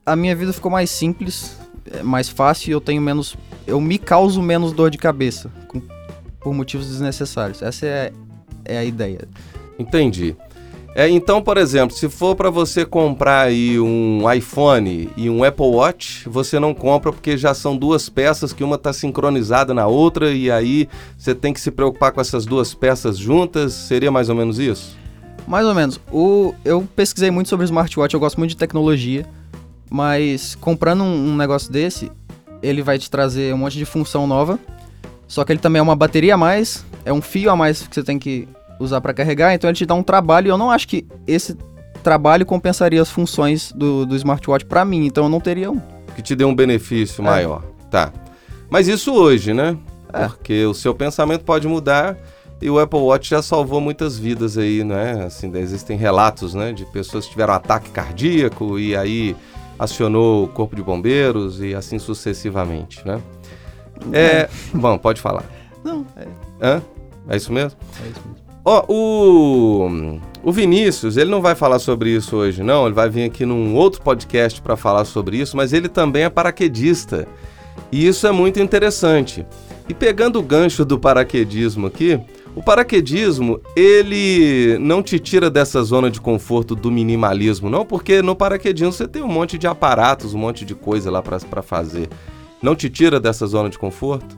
a 0.07 0.17
minha 0.17 0.35
vida 0.35 0.53
ficou 0.53 0.71
mais 0.71 0.89
simples, 0.91 1.59
é 1.93 2.03
mais 2.03 2.29
fácil 2.29 2.71
e 2.71 2.73
eu 2.73 2.81
tenho 2.81 3.03
menos. 3.03 3.37
Eu 3.67 3.81
me 3.81 3.99
causo 3.99 4.41
menos 4.41 4.73
dor 4.73 4.91
de 4.91 4.99
cabeça 4.99 5.51
com- 5.69 5.83
por 6.41 6.55
motivos 6.55 6.89
desnecessários. 6.89 7.61
Essa 7.61 7.87
é, 7.87 8.13
é 8.65 8.79
a 8.79 8.85
ideia. 8.85 9.27
Entendi. 9.79 10.37
É, 10.97 11.09
então, 11.09 11.43
por 11.43 11.57
exemplo, 11.59 11.97
se 11.97 12.09
for 12.09 12.37
para 12.37 12.51
você 12.51 12.85
comprar 12.85 13.49
aí 13.49 13.81
um 13.81 14.31
iPhone 14.33 15.11
e 15.17 15.29
um 15.29 15.43
Apple 15.43 15.67
Watch, 15.67 16.29
você 16.29 16.61
não 16.61 16.73
compra 16.73 17.13
porque 17.13 17.37
já 17.37 17.53
são 17.53 17.77
duas 17.77 18.09
peças 18.09 18.53
que 18.53 18.63
uma 18.63 18.77
está 18.77 18.93
sincronizada 18.93 19.75
na 19.75 19.89
outra 19.89 20.31
e 20.31 20.53
aí 20.53 20.89
você 21.19 21.35
tem 21.35 21.53
que 21.53 21.61
se 21.61 21.73
preocupar 21.73 22.13
com 22.13 22.21
essas 22.21 22.47
duas 22.47 22.75
peças 22.75 23.19
juntas. 23.19 23.73
Seria 23.73 24.13
mais 24.13 24.29
ou 24.29 24.37
menos 24.37 24.61
isso? 24.61 24.97
Mais 25.49 25.67
ou 25.67 25.75
menos. 25.75 26.01
O, 26.13 26.55
eu 26.65 26.87
pesquisei 26.95 27.31
muito 27.31 27.49
sobre 27.49 27.65
smartwatch, 27.65 28.15
eu 28.15 28.21
gosto 28.21 28.39
muito 28.39 28.51
de 28.51 28.57
tecnologia, 28.57 29.27
mas 29.91 30.55
comprando 30.55 31.03
um, 31.03 31.33
um 31.33 31.37
negócio 31.37 31.73
desse, 31.73 32.09
ele 32.63 32.83
vai 32.83 33.01
te 33.01 33.11
trazer 33.11 33.53
um 33.53 33.59
monte 33.59 33.77
de 33.77 33.85
função 33.85 34.29
nova. 34.29 34.61
Só 35.27 35.45
que 35.45 35.51
ele 35.51 35.59
também 35.59 35.81
é 35.81 35.83
uma 35.83 35.97
bateria 35.97 36.35
a 36.35 36.37
mais, 36.37 36.87
é 37.05 37.13
um 37.13 37.21
fio 37.21 37.51
a 37.51 37.57
mais 37.57 37.83
que 37.83 37.93
você 37.93 38.05
tem 38.05 38.17
que 38.17 38.47
usar 38.81 39.01
para 39.01 39.13
carregar, 39.15 39.55
então 39.55 39.69
ele 39.71 39.77
te 39.77 39.87
dá 39.87 39.95
um 39.95 40.03
trabalho 40.03 40.49
e 40.49 40.51
eu 40.51 40.59
não 40.59 40.71
acho 40.71 40.87
que 40.89 41.07
esse 41.27 41.57
trabalho 42.03 42.45
compensaria 42.45 43.01
as 43.01 43.11
funções 43.11 43.73
do, 43.73 44.05
do 44.05 44.15
smartwatch 44.17 44.65
para 44.67 44.85
mim, 44.85 45.07
então 45.07 45.25
eu 45.25 45.31
não 45.31 45.41
teria 45.41 45.71
um. 45.71 45.81
Que 46.15 46.23
te 46.23 46.35
dê 46.37 46.45
um 46.45 46.55
benefício 46.55 47.23
É. 47.23 47.25
maior. 47.25 47.63
Tá. 47.91 48.13
Mas 48.69 48.89
isso 48.89 49.13
hoje, 49.15 49.53
né? 49.55 49.77
É. 50.13 50.27
Porque 50.27 50.65
o 50.67 50.75
seu 50.75 50.95
pensamento 50.95 51.45
pode 51.45 51.67
mudar 51.67 52.17
e 52.61 52.69
o 52.71 52.79
Apple 52.79 52.99
Watch 53.01 53.29
já 53.31 53.43
salvou 53.43 53.81
muitas 53.81 54.19
vidas 54.19 54.57
aí, 54.59 54.85
né? 54.85 55.25
Assim, 55.27 55.51
existem 55.57 55.97
relatos, 55.97 56.55
né, 56.55 56.73
de 56.73 56.85
pessoas 56.87 57.25
que 57.25 57.33
tiveram 57.33 57.55
ataque 57.55 57.91
cardíaco 57.91 58.79
e 58.79 58.97
aí 58.97 59.35
acionou 59.79 60.45
o 60.45 60.49
corpo 60.49 60.77
de 60.77 60.83
bombeiros 60.83 61.61
e 61.61 61.75
assim 61.75 61.99
sucessivamente, 61.99 63.05
né? 63.07 63.21
É, 64.13 64.49
bom, 64.75 64.97
pode 64.99 65.21
falar. 65.21 65.45
Não, 65.83 66.07
é, 66.17 66.27
Hã? 66.63 66.83
É 67.29 67.37
isso 67.37 67.53
mesmo? 67.53 67.79
é 68.05 68.09
isso 68.09 68.21
mesmo. 68.29 68.44
Ó, 68.65 68.83
o, 68.89 70.19
o 70.43 70.51
Vinícius, 70.51 71.19
ele 71.19 71.31
não 71.31 71.43
vai 71.43 71.55
falar 71.55 71.79
sobre 71.79 72.11
isso 72.11 72.35
hoje, 72.35 72.63
não. 72.63 72.87
Ele 72.87 72.95
vai 72.95 73.11
vir 73.11 73.25
aqui 73.25 73.45
num 73.45 73.75
outro 73.75 74.01
podcast 74.01 74.63
para 74.63 74.75
falar 74.75 75.05
sobre 75.05 75.37
isso, 75.37 75.55
mas 75.55 75.75
ele 75.75 75.89
também 75.89 76.25
é 76.25 76.31
paraquedista. 76.31 77.29
E 77.93 78.07
isso 78.07 78.27
é 78.27 78.33
muito 78.33 78.59
interessante. 78.59 79.45
E 79.87 79.93
pegando 79.93 80.39
o 80.39 80.43
gancho 80.43 80.83
do 80.83 80.99
paraquedismo 80.99 81.87
aqui, 81.87 82.19
o 82.57 82.63
paraquedismo, 82.63 83.61
ele 83.77 84.79
não 84.79 85.03
te 85.03 85.19
tira 85.19 85.51
dessa 85.51 85.83
zona 85.83 86.11
de 86.11 86.21
conforto 86.21 86.75
do 86.75 86.91
minimalismo, 86.91 87.69
não, 87.69 87.85
porque 87.85 88.23
no 88.23 88.35
paraquedismo 88.35 88.93
você 88.93 89.07
tem 89.07 89.23
um 89.23 89.29
monte 89.29 89.59
de 89.59 89.67
aparatos, 89.67 90.33
um 90.33 90.39
monte 90.39 90.65
de 90.65 90.75
coisa 90.75 91.11
lá 91.11 91.21
para 91.21 91.63
fazer. 91.63 92.09
Não 92.63 92.75
te 92.75 92.89
tira 92.89 93.21
dessa 93.21 93.47
zona 93.47 93.69
de 93.69 93.79
conforto? 93.79 94.35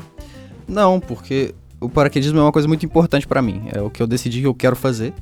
Não, 0.66 0.98
porque 0.98 1.54
o 1.80 1.88
paraquedismo 1.88 2.38
é 2.38 2.42
uma 2.42 2.52
coisa 2.52 2.66
muito 2.66 2.84
importante 2.86 3.26
pra 3.26 3.42
mim. 3.42 3.68
É 3.72 3.80
o 3.80 3.90
que 3.90 4.02
eu 4.02 4.06
decidi 4.06 4.40
que 4.40 4.46
eu 4.46 4.54
quero 4.54 4.76
fazer. 4.76 5.12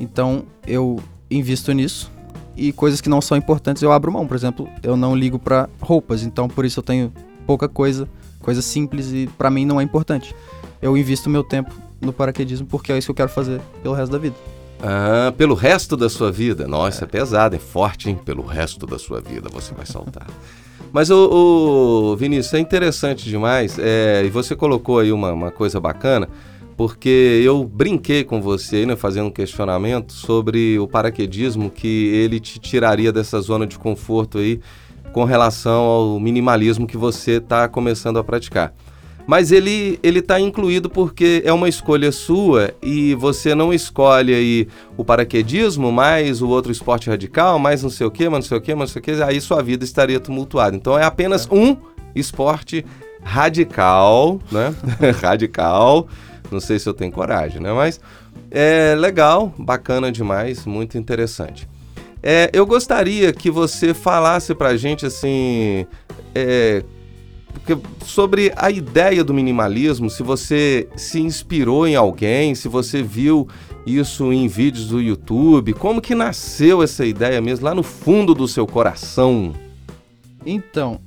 Então 0.00 0.44
eu 0.66 1.00
invisto 1.30 1.72
nisso. 1.72 2.10
E 2.56 2.72
coisas 2.72 3.00
que 3.00 3.08
não 3.08 3.20
são 3.20 3.36
importantes 3.36 3.82
eu 3.82 3.92
abro 3.92 4.10
mão. 4.10 4.26
Por 4.26 4.36
exemplo, 4.36 4.68
eu 4.82 4.96
não 4.96 5.14
ligo 5.14 5.38
pra 5.38 5.68
roupas. 5.80 6.22
Então 6.22 6.48
por 6.48 6.64
isso 6.64 6.80
eu 6.80 6.84
tenho 6.84 7.12
pouca 7.46 7.68
coisa, 7.68 8.08
coisa 8.40 8.60
simples 8.60 9.12
e 9.12 9.28
pra 9.38 9.50
mim 9.50 9.64
não 9.64 9.80
é 9.80 9.84
importante. 9.84 10.34
Eu 10.82 10.96
invisto 10.96 11.30
meu 11.30 11.44
tempo 11.44 11.74
no 12.00 12.12
paraquedismo 12.12 12.66
porque 12.66 12.92
é 12.92 12.98
isso 12.98 13.06
que 13.06 13.10
eu 13.12 13.16
quero 13.16 13.30
fazer 13.30 13.60
pelo 13.82 13.94
resto 13.94 14.12
da 14.12 14.18
vida. 14.18 14.36
Ah, 14.82 15.32
pelo 15.36 15.54
resto 15.54 15.96
da 15.96 16.08
sua 16.08 16.30
vida. 16.30 16.66
Nossa, 16.66 17.04
é 17.04 17.08
pesado, 17.08 17.56
é 17.56 17.58
forte, 17.58 18.10
hein? 18.10 18.18
Pelo 18.24 18.44
resto 18.44 18.86
da 18.86 18.98
sua 18.98 19.20
vida 19.20 19.48
você 19.50 19.72
vai 19.72 19.86
saltar. 19.86 20.26
Mas, 20.92 21.10
o, 21.10 22.16
Vinícius, 22.16 22.54
é 22.54 22.58
interessante 22.58 23.28
demais. 23.28 23.78
é, 23.78 24.22
e 24.24 24.30
você 24.30 24.56
colocou 24.56 24.98
aí 24.98 25.12
uma, 25.12 25.32
uma 25.32 25.50
coisa 25.50 25.78
bacana, 25.78 26.28
porque 26.76 27.42
eu 27.44 27.64
brinquei 27.64 28.22
com 28.22 28.40
você 28.40 28.84
né, 28.84 28.96
fazendo 28.96 29.26
um 29.26 29.30
questionamento 29.30 30.12
sobre 30.12 30.78
o 30.78 30.86
paraquedismo, 30.86 31.70
que 31.70 32.08
ele 32.14 32.38
te 32.38 32.58
tiraria 32.58 33.12
dessa 33.12 33.40
zona 33.40 33.66
de 33.66 33.78
conforto 33.78 34.38
aí 34.38 34.60
com 35.12 35.24
relação 35.24 35.84
ao 35.84 36.20
minimalismo 36.20 36.86
que 36.86 36.96
você 36.96 37.32
está 37.32 37.66
começando 37.68 38.18
a 38.18 38.24
praticar. 38.24 38.74
Mas 39.26 39.50
ele 39.50 39.98
ele 40.02 40.20
está 40.20 40.38
incluído 40.40 40.88
porque 40.88 41.42
é 41.44 41.52
uma 41.52 41.68
escolha 41.68 42.12
sua 42.12 42.72
e 42.80 43.14
você 43.16 43.54
não 43.54 43.72
escolhe 43.74 44.32
aí 44.32 44.68
o 44.96 45.04
paraquedismo, 45.04 45.90
mais 45.90 46.40
o 46.40 46.48
outro 46.48 46.70
esporte 46.70 47.10
radical, 47.10 47.58
mais 47.58 47.82
não 47.82 47.90
sei 47.90 48.06
o 48.06 48.10
que, 48.10 48.28
mas 48.28 48.38
não 48.38 48.48
sei 48.48 48.58
o 48.58 48.60
que, 48.60 48.74
mas 48.74 48.88
não 48.88 48.92
sei 48.92 49.00
o 49.00 49.02
que, 49.02 49.22
aí 49.22 49.40
sua 49.40 49.62
vida 49.62 49.84
estaria 49.84 50.20
tumultuada. 50.20 50.76
Então 50.76 50.96
é 50.98 51.04
apenas 51.04 51.48
um 51.50 51.76
esporte 52.14 52.84
radical, 53.22 54.40
né? 54.50 54.74
radical. 55.20 56.06
Não 56.50 56.60
sei 56.60 56.78
se 56.78 56.88
eu 56.88 56.94
tenho 56.94 57.10
coragem, 57.10 57.60
né? 57.60 57.72
Mas 57.72 58.00
é 58.50 58.94
legal, 58.96 59.52
bacana 59.58 60.12
demais, 60.12 60.64
muito 60.64 60.96
interessante. 60.96 61.68
É, 62.22 62.50
eu 62.52 62.64
gostaria 62.64 63.32
que 63.32 63.50
você 63.50 63.92
falasse 63.92 64.54
pra 64.54 64.76
gente 64.76 65.04
assim. 65.06 65.86
é, 66.34 66.82
sobre 68.04 68.52
a 68.56 68.70
ideia 68.70 69.24
do 69.24 69.34
minimalismo, 69.34 70.08
se 70.08 70.22
você 70.22 70.88
se 70.96 71.20
inspirou 71.20 71.86
em 71.86 71.96
alguém, 71.96 72.54
se 72.54 72.68
você 72.68 73.02
viu 73.02 73.48
isso 73.86 74.32
em 74.32 74.48
vídeos 74.48 74.88
do 74.88 75.00
YouTube, 75.00 75.72
como 75.74 76.00
que 76.00 76.14
nasceu 76.14 76.82
essa 76.82 77.04
ideia 77.04 77.40
mesmo 77.40 77.64
lá 77.64 77.74
no 77.74 77.82
fundo 77.82 78.34
do 78.34 78.48
seu 78.48 78.66
coração? 78.66 79.52
Então, 80.44 81.00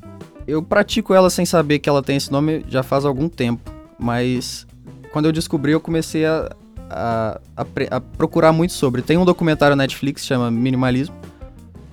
eu 0.47 0.63
pratico 0.63 1.13
ela 1.13 1.29
sem 1.29 1.45
saber 1.45 1.79
que 1.79 1.89
ela 1.89 2.01
tem 2.01 2.17
esse 2.17 2.31
nome 2.31 2.65
já 2.67 2.83
faz 2.83 3.05
algum 3.05 3.29
tempo, 3.29 3.71
mas 3.97 4.65
quando 5.11 5.25
eu 5.25 5.31
descobri 5.31 5.71
eu 5.71 5.79
comecei 5.79 6.25
a, 6.25 6.49
a, 6.89 7.39
a 7.55 7.65
a 7.91 8.01
procurar 8.01 8.51
muito 8.51 8.73
sobre. 8.73 9.01
Tem 9.01 9.17
um 9.17 9.25
documentário 9.25 9.75
na 9.75 9.83
Netflix 9.83 10.21
que 10.21 10.27
chama 10.27 10.49
Minimalismo, 10.49 11.15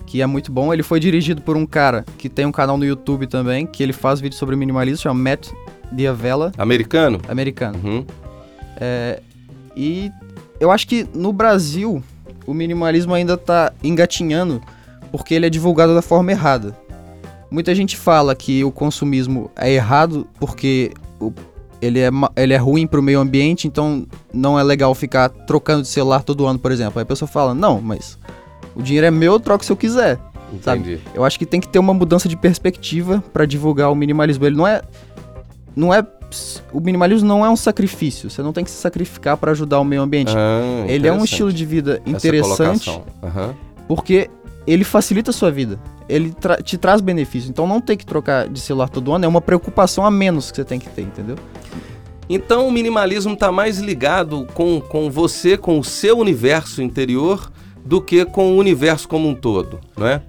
que 0.07 0.23
é 0.23 0.27
muito 0.27 0.51
bom. 0.53 0.73
Ele 0.73 0.83
foi 0.83 1.01
dirigido 1.01 1.43
por 1.43 1.57
um 1.57 1.67
cara 1.67 2.05
que 2.17 2.29
tem 2.29 2.47
um 2.47 2.53
canal 2.53 2.79
no 2.79 2.85
YouTube 2.85 3.27
também, 3.27 3.67
que 3.67 3.83
ele 3.83 3.93
faz 3.93 4.21
vídeos 4.21 4.39
sobre 4.39 4.55
minimalismo, 4.57 5.03
chama 5.03 5.31
Matt 5.31 5.49
Diavela, 5.93 6.53
Americano? 6.57 7.21
americano. 7.29 7.79
Uhum. 7.85 8.05
E 9.77 10.11
eu 10.59 10.71
acho 10.71 10.87
que 10.87 11.07
no 11.15 11.33
Brasil 11.33 12.03
o 12.47 12.55
minimalismo 12.55 13.13
ainda 13.15 13.37
tá 13.37 13.73
engatinhando 13.83 14.63
porque 15.11 15.35
ele 15.35 15.47
é 15.47 15.51
divulgado 15.51 15.95
da 15.95 16.03
forma 16.03 16.31
errada. 16.31 16.77
Muita 17.51 17.75
gente 17.75 17.97
fala 17.97 18.35
que 18.35 18.65
o 18.65 18.71
consumismo 18.73 19.51
é 19.57 19.73
errado 19.73 20.27
porque 20.39 20.93
o- 21.21 21.33
ele, 21.81 22.01
é, 22.01 22.11
ele 22.37 22.55
é 22.55 22.57
ruim 22.57 22.87
pro 22.87 23.03
meio 23.03 23.21
ambiente, 23.21 23.69
então 23.69 24.07
não 24.33 24.59
é 24.59 24.63
legal 24.63 24.95
ficar 24.95 25.29
trocando 25.29 25.83
de 25.83 25.89
celular 25.89 26.23
todo 26.23 26.47
ano, 26.47 26.59
por 26.59 26.73
exemplo. 26.73 26.99
Aí 26.99 27.03
a 27.03 27.07
pessoa 27.07 27.29
fala, 27.29 27.55
não, 27.55 27.81
mas 27.81 28.19
o 28.77 28.83
dinheiro 28.83 29.07
é 29.07 29.11
meu, 29.11 29.33
eu 29.33 29.41
troco 29.41 29.65
se 29.65 29.73
eu 29.73 29.77
quiser. 29.77 30.19
Sabe? 30.63 30.81
Entendi. 30.81 31.01
Eu 31.15 31.25
acho 31.25 31.39
que 31.39 31.45
tem 31.45 31.61
que 31.61 31.69
ter 31.69 31.79
uma 31.81 31.93
mudança 31.93 32.29
de 32.29 32.37
perspectiva 32.37 33.23
pra 33.33 33.45
divulgar 33.45 33.91
o 33.91 33.95
minimalismo. 33.97 34.47
Ele 34.47 34.57
não 34.57 34.67
é. 34.67 34.81
Não 35.75 35.93
é. 35.93 36.07
O 36.73 36.81
minimalismo 36.81 37.27
não 37.29 37.45
é 37.45 37.51
um 37.51 37.57
sacrifício. 37.57 38.31
Você 38.31 38.43
não 38.43 38.53
tem 38.53 38.63
que 38.65 38.71
se 38.71 38.77
sacrificar 38.77 39.37
pra 39.37 39.51
ajudar 39.53 39.81
o 39.81 39.85
meio 39.85 40.03
ambiente. 40.03 40.33
Ah, 40.37 40.85
ele 40.87 41.07
é 41.09 41.13
um 41.13 41.25
estilo 41.25 41.53
de 41.53 41.65
vida 41.65 42.01
Essa 42.07 42.17
interessante. 42.17 43.01
Aham. 43.23 43.55
porque 43.89 44.31
ele 44.67 44.85
facilita 44.85 45.31
a 45.31 45.35
sua 45.35 45.51
vida. 45.51 45.79
Ele 46.09 46.31
tra- 46.33 46.63
te 46.63 46.77
traz 46.79 47.01
benefícios. 47.01 47.51
Então 47.51 47.67
não 47.67 47.81
ter 47.81 47.97
que 47.97 48.07
trocar 48.07 48.49
de 48.49 48.61
celular 48.61 48.89
todo 48.89 49.13
ano 49.13 49.25
é 49.25 49.29
uma 49.29 49.41
preocupação 49.41 50.05
a 50.07 50.11
menos 50.11 50.51
que 50.51 50.57
você 50.57 50.65
tem 50.65 50.79
que 50.79 50.89
ter, 50.89 51.03
entendeu? 51.03 51.37
Então 52.29 52.67
o 52.67 52.73
minimalismo 52.73 53.35
está 53.35 53.53
mais 53.53 53.79
ligado 53.79 54.47
com, 54.55 54.81
com 54.81 55.11
você, 55.11 55.57
com 55.57 55.79
o 55.79 55.85
seu 55.85 56.19
universo 56.19 56.83
interior, 56.83 57.53
do 57.87 58.01
que 58.01 58.25
com 58.25 58.53
o 58.53 58.59
universo 58.59 59.09
como 59.09 59.29
um 59.29 59.35
todo, 59.35 59.81
não 59.97 60.07
é? 60.07 60.23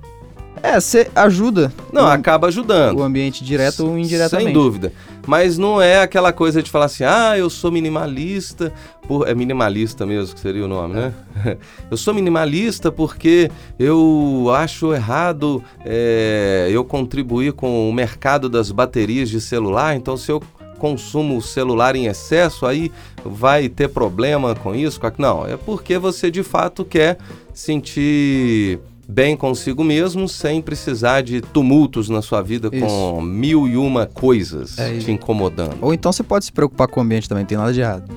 É, 0.63 0.79
você 0.79 1.09
ajuda 1.15 1.71
Não, 1.93 2.03
o, 2.03 2.07
acaba 2.07 2.47
ajudando. 2.47 2.97
o 2.97 3.03
ambiente 3.03 3.43
direto 3.43 3.85
ou 3.85 3.97
indiretamente. 3.97 4.45
Sem 4.45 4.53
dúvida. 4.53 4.91
Mas 5.25 5.57
não 5.57 5.81
é 5.81 6.01
aquela 6.01 6.31
coisa 6.31 6.63
de 6.63 6.71
falar 6.71 6.85
assim, 6.85 7.03
ah, 7.03 7.37
eu 7.37 7.49
sou 7.49 7.71
minimalista. 7.71 8.73
Por... 9.07 9.27
É 9.27 9.35
minimalista 9.35 10.05
mesmo 10.05 10.33
que 10.33 10.39
seria 10.39 10.65
o 10.65 10.67
nome, 10.67 10.95
né? 10.95 11.13
eu 11.91 11.97
sou 11.97 12.13
minimalista 12.13 12.91
porque 12.91 13.51
eu 13.77 14.47
acho 14.55 14.93
errado 14.93 15.63
é, 15.85 16.69
eu 16.71 16.83
contribuir 16.83 17.53
com 17.53 17.89
o 17.89 17.93
mercado 17.93 18.49
das 18.49 18.71
baterias 18.71 19.29
de 19.29 19.39
celular. 19.41 19.95
Então, 19.95 20.17
se 20.17 20.31
eu 20.31 20.41
consumo 20.77 21.41
celular 21.41 21.95
em 21.95 22.07
excesso, 22.07 22.65
aí 22.65 22.91
vai 23.23 23.67
ter 23.67 23.89
problema 23.89 24.55
com 24.55 24.75
isso? 24.75 24.99
com. 24.99 25.11
Não, 25.17 25.45
é 25.45 25.57
porque 25.57 25.97
você 25.97 26.31
de 26.31 26.43
fato 26.43 26.85
quer 26.85 27.17
sentir 27.53 28.79
bem 29.07 29.37
consigo 29.37 29.83
mesmo, 29.83 30.27
sem 30.27 30.61
precisar 30.61 31.21
de 31.21 31.39
tumultos 31.39 32.09
na 32.09 32.21
sua 32.21 32.41
vida 32.41 32.69
com 32.69 32.75
Isso. 32.75 33.21
mil 33.21 33.67
e 33.67 33.77
uma 33.77 34.05
coisas 34.05 34.77
É, 34.77 34.97
te 34.97 35.11
incomodando. 35.11 35.77
Ou 35.81 35.93
então 35.93 36.11
você 36.11 36.23
pode 36.23 36.45
se 36.45 36.51
preocupar 36.51 36.87
com 36.87 36.99
o 36.99 37.03
ambiente 37.03 37.29
também, 37.29 37.43
não 37.43 37.47
tem 37.47 37.57
nada 37.57 37.71
de 37.71 37.79
errado. 37.79 38.11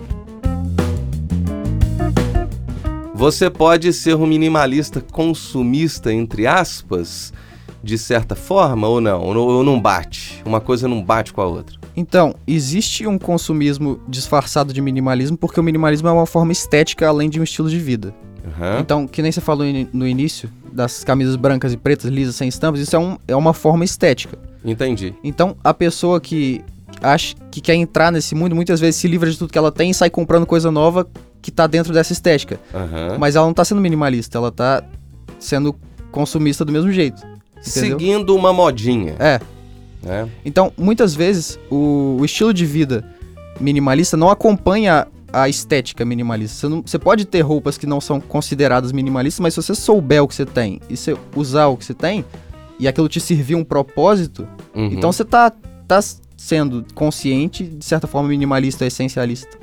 Você 3.14 3.50
pode 3.50 3.92
ser 3.92 4.16
um 4.16 4.26
minimalista 4.26 5.00
consumista, 5.00 6.12
entre 6.12 6.46
aspas, 6.46 7.32
de 7.82 7.96
certa 7.98 8.34
forma, 8.34 8.86
ou 8.88 9.00
não? 9.00 9.22
Ou 9.22 9.64
não- 9.64 9.80
bate? 9.80 10.42
Uma 10.44 10.60
coisa 10.60 10.86
não 10.86 11.02
bate 11.02 11.32
com 11.32 11.40
a 11.40 11.46
outra. 11.46 11.78
Então, 11.96 12.34
existe 12.46 13.06
um 13.06 13.18
consumismo 13.18 14.00
disfarçado 14.08 14.72
de 14.72 14.80
minimalismo 14.80 15.36
porque 15.36 15.58
o 15.58 15.62
minimalismo 15.62 16.08
é 16.08 16.12
uma 16.12 16.26
forma 16.26 16.52
estética 16.52 17.08
além 17.08 17.28
de 17.28 17.40
um 17.40 17.42
estilo 17.42 17.68
de 17.68 17.78
vida. 17.78 18.14
Aham. 18.46 18.78
Então, 18.80 19.06
que 19.06 19.20
nem 19.22 19.30
você 19.32 19.40
falou 19.40 19.66
in- 19.66 19.88
no 19.92 20.06
início, 20.06 20.48
das 20.72 21.02
camisas 21.04 21.36
brancas 21.36 21.72
e 21.72 21.76
pretas, 21.76 22.10
lisas, 22.10 22.36
sem 22.36 22.48
estampas, 22.48 22.80
isso 22.80 22.94
é, 22.94 22.98
um, 22.98 23.18
é 23.26 23.34
uma 23.36 23.52
forma 23.52 23.84
estética. 23.84 24.38
Entendi. 24.64 25.14
Então, 25.24 25.56
a 25.64 25.74
pessoa 25.74 26.20
que 26.20 26.62
acha 27.02 27.34
que 27.50 27.60
quer 27.60 27.74
entrar 27.74 28.12
nesse 28.12 28.34
mundo, 28.34 28.54
muitas 28.54 28.78
vezes 28.78 28.96
se 29.00 29.08
livra 29.08 29.30
de 29.30 29.36
tudo 29.38 29.50
que 29.52 29.58
ela 29.58 29.72
tem 29.72 29.90
e 29.90 29.94
sai 29.94 30.10
comprando 30.10 30.46
coisa 30.46 30.70
nova 30.70 31.06
que 31.42 31.50
tá 31.50 31.66
dentro 31.66 31.92
dessa 31.92 32.12
estética. 32.12 32.60
Aham. 32.74 33.16
Mas 33.18 33.36
ela 33.36 33.46
não 33.46 33.54
tá 33.54 33.64
sendo 33.64 33.80
minimalista, 33.80 34.38
ela 34.38 34.52
tá 34.52 34.82
sendo 35.38 35.74
consumista 36.12 36.64
do 36.64 36.72
mesmo 36.72 36.90
jeito. 36.92 37.20
Entendeu? 37.60 37.98
Seguindo 37.98 38.34
uma 38.34 38.52
modinha, 38.52 39.14
É. 39.18 39.40
né? 40.02 40.28
Então, 40.44 40.72
muitas 40.76 41.14
vezes, 41.14 41.58
o, 41.70 42.16
o 42.20 42.24
estilo 42.24 42.52
de 42.54 42.64
vida 42.66 43.04
minimalista 43.60 44.16
não 44.16 44.30
acompanha 44.30 45.06
a 45.32 45.48
estética 45.48 46.04
minimalista. 46.04 46.56
Você, 46.56 46.68
não- 46.68 46.82
você 46.84 46.98
pode 46.98 47.24
ter 47.24 47.40
roupas 47.42 47.78
que 47.78 47.86
não 47.86 48.00
são 48.00 48.20
consideradas 48.20 48.90
minimalistas, 48.92 49.40
mas 49.40 49.54
se 49.54 49.62
você 49.62 49.74
souber 49.74 50.22
o 50.22 50.26
que 50.28 50.34
você 50.34 50.46
tem 50.46 50.80
e 50.88 50.96
você 50.96 51.16
usar 51.36 51.66
o 51.66 51.76
que 51.76 51.84
você 51.84 51.94
tem, 51.94 52.24
e 52.78 52.88
aquilo 52.88 53.08
te 53.08 53.20
servir 53.20 53.54
um 53.54 53.62
propósito, 53.64 54.48
Uhum. 54.74 54.86
então 54.86 55.12
você 55.12 55.24
tá 55.24 55.52
tá 55.86 56.00
sendo 56.36 56.84
consciente, 56.94 57.64
de 57.64 57.84
certa 57.84 58.06
forma 58.06 58.28
minimalista, 58.30 58.86
essencialista. 58.86 59.58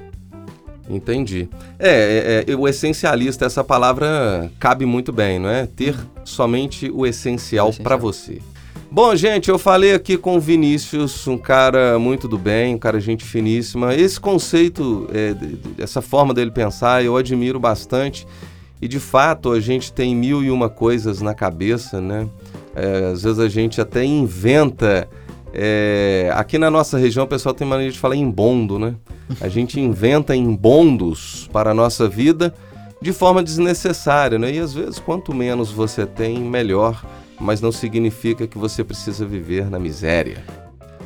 Entendi. 0.90 1.50
É, 1.78 2.44
é, 2.48 2.52
é, 2.52 2.56
o 2.56 2.68
essencialista, 2.68 3.46
essa 3.46 3.64
palavra 3.64 4.50
cabe 4.60 4.86
muito 4.86 5.12
bem, 5.12 5.38
não 5.38 5.50
é? 5.50 5.66
Ter 5.66 5.96
somente 6.24 6.90
o 6.90 7.06
essencial, 7.06 7.70
essencial. 7.70 7.84
para 7.84 7.98
você. 7.98 8.42
Bom, 8.90 9.14
gente, 9.16 9.50
eu 9.50 9.60
falei 9.60 9.94
aqui 9.94 10.16
com 10.18 10.38
o 10.38 10.40
Vinícius, 10.40 11.28
um 11.28 11.38
cara 11.38 12.00
muito 12.00 12.26
do 12.26 12.38
bem, 12.38 12.76
um 12.76 12.78
cara 12.78 13.02
gente 13.02 13.26
finíssima. 13.26 13.94
Esse 13.94 14.18
conceito, 14.18 15.10
é, 15.14 15.36
essa 15.78 16.02
forma 16.02 16.34
dele 16.34 16.52
pensar, 16.52 17.04
eu 17.04 17.18
admiro 17.18 17.60
bastante. 17.60 18.26
E 18.82 18.88
de 18.88 19.00
fato, 19.00 19.52
a 19.52 19.60
gente 19.60 19.92
tem 19.92 20.16
mil 20.16 20.42
e 20.42 20.50
uma 20.50 20.70
coisas 20.70 21.22
na 21.22 21.34
cabeça, 21.34 22.00
né? 22.00 22.30
É, 22.76 23.12
às 23.12 23.24
vezes 23.24 23.40
a 23.40 23.50
gente 23.50 23.82
até 23.82 24.06
inventa. 24.06 25.08
É, 25.54 26.32
aqui 26.36 26.58
na 26.58 26.70
nossa 26.70 26.98
região 26.98 27.26
o 27.26 27.28
pessoal 27.28 27.54
tem 27.54 27.68
maneira 27.68 27.92
de 27.92 28.00
falar 28.00 28.16
em 28.16 28.30
bondo, 28.30 28.80
né? 28.80 28.96
A 29.42 29.48
gente 29.48 29.80
inventa 29.80 30.36
em 30.36 30.56
bondos 30.56 31.50
para 31.52 31.72
a 31.72 31.74
nossa 31.74 32.08
vida 32.08 32.54
de 33.02 33.14
forma 33.14 33.44
desnecessária, 33.44 34.40
né? 34.40 34.54
E 34.54 34.60
às 34.60 34.74
vezes, 34.74 35.00
quanto 35.00 35.34
menos 35.34 35.72
você 35.72 36.06
tem, 36.06 36.40
melhor, 36.40 37.04
mas 37.40 37.62
não 37.62 37.72
significa 37.72 38.48
que 38.48 38.58
você 38.58 38.84
precisa 38.84 39.26
viver 39.26 39.70
na 39.70 39.80
miséria. 39.80 40.44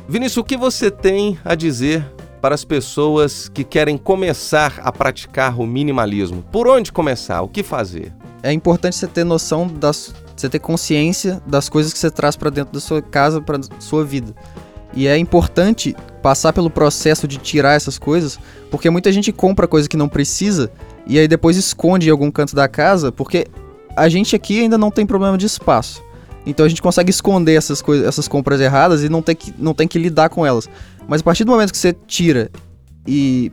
Vinícius, 0.08 0.38
o 0.38 0.44
que 0.44 0.56
você 0.56 0.90
tem 0.90 1.38
a 1.44 1.54
dizer 1.54 2.04
para 2.40 2.54
as 2.54 2.64
pessoas 2.64 3.48
que 3.48 3.62
querem 3.62 3.96
começar 3.96 4.80
a 4.82 4.90
praticar 4.90 5.60
o 5.60 5.66
minimalismo? 5.66 6.42
Por 6.50 6.66
onde 6.66 6.90
começar? 6.90 7.42
O 7.42 7.48
que 7.48 7.62
fazer? 7.62 8.12
É 8.42 8.52
importante 8.52 8.96
você 8.96 9.06
ter 9.06 9.24
noção 9.24 9.66
das. 9.66 10.14
Você 10.36 10.48
ter 10.48 10.58
consciência 10.58 11.40
das 11.46 11.68
coisas 11.68 11.92
que 11.92 11.98
você 11.98 12.10
traz 12.10 12.34
para 12.34 12.50
dentro 12.50 12.72
da 12.72 12.80
sua 12.80 13.00
casa, 13.00 13.40
para 13.40 13.60
sua 13.78 14.04
vida. 14.04 14.34
E 14.94 15.06
é 15.06 15.16
importante 15.16 15.96
passar 16.22 16.52
pelo 16.52 16.70
processo 16.70 17.26
de 17.26 17.38
tirar 17.38 17.74
essas 17.74 17.98
coisas, 17.98 18.38
porque 18.70 18.88
muita 18.90 19.10
gente 19.10 19.32
compra 19.32 19.66
coisa 19.66 19.88
que 19.88 19.96
não 19.96 20.08
precisa 20.08 20.70
e 21.06 21.18
aí 21.18 21.26
depois 21.26 21.56
esconde 21.56 22.08
em 22.08 22.10
algum 22.10 22.30
canto 22.30 22.54
da 22.54 22.68
casa, 22.68 23.10
porque 23.10 23.46
a 23.96 24.08
gente 24.08 24.36
aqui 24.36 24.60
ainda 24.60 24.78
não 24.78 24.90
tem 24.90 25.04
problema 25.04 25.36
de 25.36 25.46
espaço. 25.46 26.02
Então 26.46 26.66
a 26.66 26.68
gente 26.68 26.82
consegue 26.82 27.10
esconder 27.10 27.54
essas 27.54 27.80
coisas, 27.80 28.06
essas 28.06 28.26
compras 28.26 28.60
erradas 28.60 29.02
e 29.02 29.08
não 29.08 29.22
tem 29.22 29.34
que, 29.34 29.54
não 29.58 29.74
tem 29.74 29.86
que 29.86 29.98
lidar 29.98 30.28
com 30.28 30.44
elas. 30.44 30.68
Mas 31.08 31.20
a 31.20 31.24
partir 31.24 31.44
do 31.44 31.52
momento 31.52 31.72
que 31.72 31.78
você 31.78 31.92
tira 32.06 32.50
e 33.06 33.50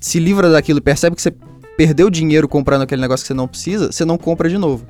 se 0.00 0.18
livra 0.18 0.50
daquilo 0.50 0.78
e 0.78 0.82
percebe 0.82 1.16
que 1.16 1.22
você 1.22 1.34
perdeu 1.76 2.08
dinheiro 2.08 2.48
comprando 2.48 2.82
aquele 2.82 3.00
negócio 3.00 3.24
que 3.24 3.28
você 3.28 3.34
não 3.34 3.48
precisa, 3.48 3.92
você 3.92 4.04
não 4.04 4.16
compra 4.16 4.48
de 4.48 4.58
novo. 4.58 4.86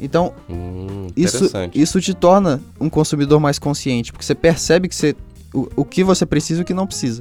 Então, 0.00 0.32
hum, 0.48 1.08
isso, 1.16 1.50
isso 1.74 2.00
te 2.00 2.14
torna 2.14 2.60
um 2.80 2.88
consumidor 2.88 3.40
mais 3.40 3.58
consciente, 3.58 4.12
porque 4.12 4.24
você 4.24 4.34
percebe 4.34 4.88
que 4.88 4.94
você, 4.94 5.16
o, 5.52 5.68
o 5.76 5.84
que 5.84 6.04
você 6.04 6.24
precisa 6.24 6.60
e 6.60 6.62
o 6.62 6.64
que 6.64 6.74
não 6.74 6.86
precisa. 6.86 7.20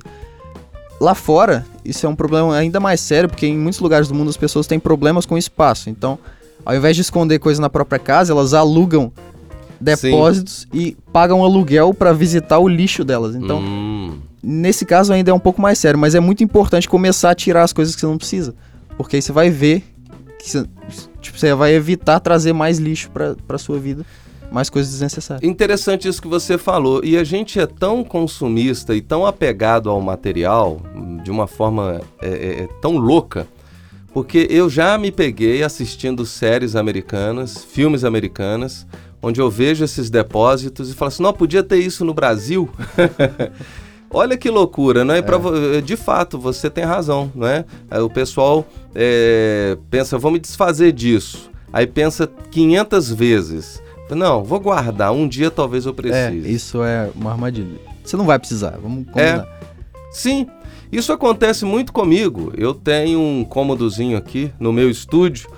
Lá 1.00 1.16
fora, 1.16 1.66
isso 1.84 2.06
é 2.06 2.10
um 2.10 2.16
problema 2.16 2.56
ainda 2.56 2.80
mais 2.80 3.00
sério, 3.00 3.30
porque 3.30 3.48
em 3.48 3.58
muitos 3.58 3.80
lugares 3.80 4.08
do 4.08 4.16
mundo 4.16 4.30
as 4.30 4.38
pessoas 4.38 4.68
têm 4.68 4.80
problemas 4.80 5.26
com 5.26 5.38
espaço. 5.38 5.90
Então, 5.90 6.20
ao 6.66 6.76
invés 6.76 6.96
de 6.96 7.02
esconder 7.02 7.40
coisa 7.40 7.62
na 7.62 7.70
própria 7.70 8.00
casa, 8.00 8.32
elas 8.34 8.54
alugam 8.54 9.12
depósitos 9.80 10.68
Sim. 10.72 10.80
e 10.80 10.98
pagam 11.12 11.44
aluguel 11.44 11.94
para 11.94 12.12
visitar 12.14 12.60
o 12.60 12.68
lixo 12.68 13.04
delas. 13.04 13.36
Então, 13.36 13.60
hum. 13.60 14.20
nesse 14.42 14.86
caso 14.86 15.14
ainda 15.14 15.32
é 15.32 15.34
um 15.34 15.40
pouco 15.40 15.62
mais 15.62 15.78
sério, 15.80 16.00
mas 16.00 16.16
é 16.16 16.20
muito 16.20 16.44
importante 16.44 16.90
começar 16.90 17.32
a 17.32 17.36
tirar 17.36 17.64
as 17.64 17.74
coisas 17.74 17.96
que 17.96 18.02
você 18.02 18.08
não 18.08 18.18
precisa, 18.18 18.56
porque 18.98 19.16
aí 19.16 19.22
você 19.22 19.32
vai 19.32 19.50
ver 19.50 19.84
que 20.48 20.51
você, 20.51 20.66
tipo, 21.22 21.38
você 21.38 21.54
vai 21.54 21.74
evitar 21.74 22.20
trazer 22.20 22.54
mais 22.54 22.77
lixo 22.77 23.12
para 23.12 23.58
sua 23.58 23.77
vida 23.77 24.06
mais 24.51 24.70
coisas 24.70 24.92
desnecessárias. 24.94 25.44
Interessante 25.48 26.08
isso 26.08 26.22
que 26.22 26.27
você 26.27 26.58
falou. 26.58 27.04
E 27.04 27.18
a 27.18 27.24
gente 27.24 27.60
é 27.60 27.66
tão 27.68 28.04
consumista 28.04 28.96
e 28.96 29.01
tão 29.01 29.25
apegado 29.25 29.89
ao 29.89 30.01
material 30.01 30.82
de 31.24 31.30
uma 31.30 31.48
forma 31.48 32.01
é, 32.22 32.27
é, 32.27 32.63
é 32.63 32.68
tão 32.82 32.98
louca, 32.98 33.48
porque 34.13 34.48
eu 34.50 34.69
já 34.69 34.98
me 34.98 35.12
peguei 35.12 35.63
assistindo 35.63 36.26
séries 36.26 36.76
americanas, 36.76 37.63
filmes 37.63 38.04
americanas, 38.04 38.88
onde 39.22 39.41
eu 39.41 39.50
vejo 39.50 39.84
esses 39.84 40.10
depósitos 40.10 40.89
e 40.89 40.93
falo 40.93 41.10
assim: 41.10 41.24
não, 41.24 41.34
podia 41.34 41.63
ter 41.63 41.78
isso 41.78 42.06
no 42.06 42.13
Brasil. 42.13 42.69
Olha 44.10 44.38
que 44.38 44.50
loucura, 44.50 45.04
né? 45.04 45.20
É. 45.20 45.82
de 45.82 45.98
fato, 45.98 46.39
você 46.39 46.70
tem 46.70 46.84
razão, 46.84 47.32
né? 47.36 47.65
O 47.91 48.10
pessoal 48.10 48.65
é, 48.96 49.78
pensa, 49.89 50.17
vou 50.17 50.32
me 50.32 50.39
desfazer 50.39 50.91
disso. 50.91 51.52
Aí 51.72 51.86
pensa 51.86 52.30
500 52.52 53.13
vezes. 53.13 53.84
Não, 54.10 54.43
vou 54.43 54.60
guardar, 54.60 55.12
um 55.12 55.28
dia 55.28 55.52
talvez 55.52 55.86
eu 55.86 55.93
precise. 55.93 56.48
É, 56.48 56.50
isso 56.50 56.82
é 56.82 57.10
uma 57.13 57.32
armadilha. 57.32 57.80
Você 58.04 58.15
não 58.15 58.26
vai 58.26 58.39
precisar, 58.39 58.78
vamos 58.82 59.06
combinar. 59.06 59.43
É, 59.43 59.48
sim, 60.10 60.48
isso 60.89 61.12
acontece 61.12 61.65
muito 61.65 61.91
comigo. 61.91 62.54
Eu 62.56 62.74
tenho 62.74 63.20
um 63.20 63.43
cômodozinho 63.43 64.17
aqui 64.17 64.52
no 64.58 64.72
meu 64.72 64.89
estúdio 64.89 65.50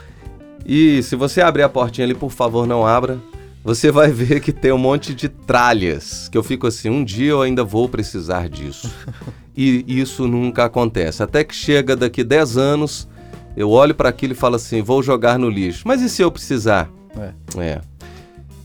e 0.65 1.03
se 1.03 1.15
você 1.15 1.41
abrir 1.41 1.63
a 1.63 1.69
portinha 1.69 2.05
ali, 2.05 2.15
por 2.15 2.31
favor, 2.31 2.65
não 2.65 2.85
abra 2.85 3.19
você 3.69 3.91
vai 3.91 4.09
ver 4.09 4.39
que 4.39 4.51
tem 4.51 4.71
um 4.71 4.79
monte 4.79 5.13
de 5.13 5.29
tralhas, 5.29 6.27
que 6.27 6.35
eu 6.35 6.41
fico 6.41 6.65
assim, 6.65 6.89
um 6.89 7.03
dia 7.03 7.29
eu 7.29 7.41
ainda 7.43 7.63
vou 7.63 7.87
precisar 7.87 8.49
disso. 8.49 8.91
e 9.55 9.85
isso 9.87 10.27
nunca 10.27 10.65
acontece. 10.65 11.21
Até 11.21 11.43
que 11.43 11.53
chega 11.53 11.95
daqui 11.95 12.23
10 12.23 12.57
anos, 12.57 13.07
eu 13.55 13.69
olho 13.69 13.93
para 13.93 14.09
aquilo 14.09 14.33
e 14.33 14.35
falo 14.35 14.55
assim, 14.55 14.81
vou 14.81 15.03
jogar 15.03 15.37
no 15.37 15.47
lixo. 15.47 15.83
Mas 15.85 16.01
e 16.01 16.09
se 16.09 16.23
eu 16.23 16.31
precisar? 16.31 16.89
É. 17.15 17.61
é. 17.61 17.81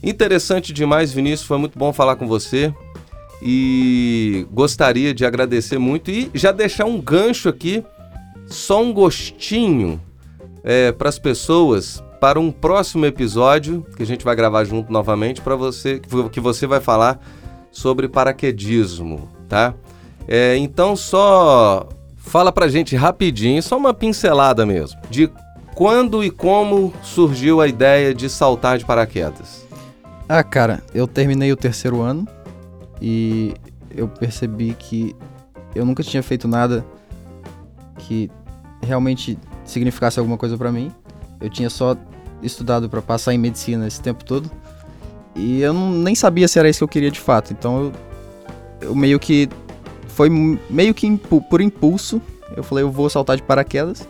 Interessante 0.02 0.72
demais, 0.72 1.12
Vinícius, 1.12 1.46
foi 1.46 1.58
muito 1.58 1.78
bom 1.78 1.92
falar 1.92 2.16
com 2.16 2.26
você. 2.26 2.72
E 3.42 4.46
gostaria 4.50 5.12
de 5.12 5.26
agradecer 5.26 5.76
muito 5.76 6.10
e 6.10 6.30
já 6.32 6.50
deixar 6.50 6.86
um 6.86 6.98
gancho 6.98 7.50
aqui, 7.50 7.84
só 8.46 8.82
um 8.82 8.90
gostinho 8.90 10.00
é, 10.62 10.92
para 10.92 11.10
as 11.10 11.18
pessoas 11.18 12.02
para 12.24 12.40
um 12.40 12.50
próximo 12.50 13.04
episódio 13.04 13.86
que 13.98 14.02
a 14.02 14.06
gente 14.06 14.24
vai 14.24 14.34
gravar 14.34 14.64
junto 14.64 14.90
novamente 14.90 15.42
para 15.42 15.54
você 15.56 16.00
que 16.32 16.40
você 16.40 16.66
vai 16.66 16.80
falar 16.80 17.20
sobre 17.70 18.08
paraquedismo, 18.08 19.28
tá? 19.46 19.74
É, 20.26 20.56
então 20.56 20.96
só 20.96 21.86
fala 22.16 22.50
pra 22.50 22.66
gente 22.66 22.96
rapidinho, 22.96 23.62
só 23.62 23.76
uma 23.76 23.92
pincelada 23.92 24.64
mesmo, 24.64 24.98
de 25.10 25.30
quando 25.74 26.24
e 26.24 26.30
como 26.30 26.94
surgiu 27.02 27.60
a 27.60 27.68
ideia 27.68 28.14
de 28.14 28.30
saltar 28.30 28.78
de 28.78 28.86
paraquedas. 28.86 29.66
Ah, 30.26 30.42
cara, 30.42 30.82
eu 30.94 31.06
terminei 31.06 31.52
o 31.52 31.56
terceiro 31.56 32.00
ano 32.00 32.26
e 33.02 33.52
eu 33.94 34.08
percebi 34.08 34.74
que 34.78 35.14
eu 35.74 35.84
nunca 35.84 36.02
tinha 36.02 36.22
feito 36.22 36.48
nada 36.48 36.86
que 37.98 38.30
realmente 38.80 39.38
significasse 39.62 40.18
alguma 40.18 40.38
coisa 40.38 40.56
para 40.56 40.72
mim. 40.72 40.90
Eu 41.38 41.50
tinha 41.50 41.68
só 41.68 41.94
estudado 42.44 42.88
para 42.88 43.02
passar 43.02 43.34
em 43.34 43.38
medicina 43.38 43.86
esse 43.86 44.00
tempo 44.00 44.24
todo. 44.24 44.50
E 45.34 45.60
eu 45.60 45.72
não, 45.72 45.90
nem 45.90 46.14
sabia 46.14 46.46
se 46.46 46.58
era 46.58 46.68
isso 46.68 46.78
que 46.78 46.84
eu 46.84 46.88
queria 46.88 47.10
de 47.10 47.20
fato. 47.20 47.52
Então 47.52 47.84
eu, 48.80 48.88
eu 48.88 48.94
meio 48.94 49.18
que. 49.18 49.48
Foi 50.08 50.30
meio 50.70 50.94
que 50.94 51.06
impu, 51.06 51.40
por 51.42 51.60
impulso. 51.60 52.22
Eu 52.56 52.62
falei, 52.62 52.84
eu 52.84 52.90
vou 52.90 53.10
saltar 53.10 53.36
de 53.36 53.42
paraquedas. 53.42 54.08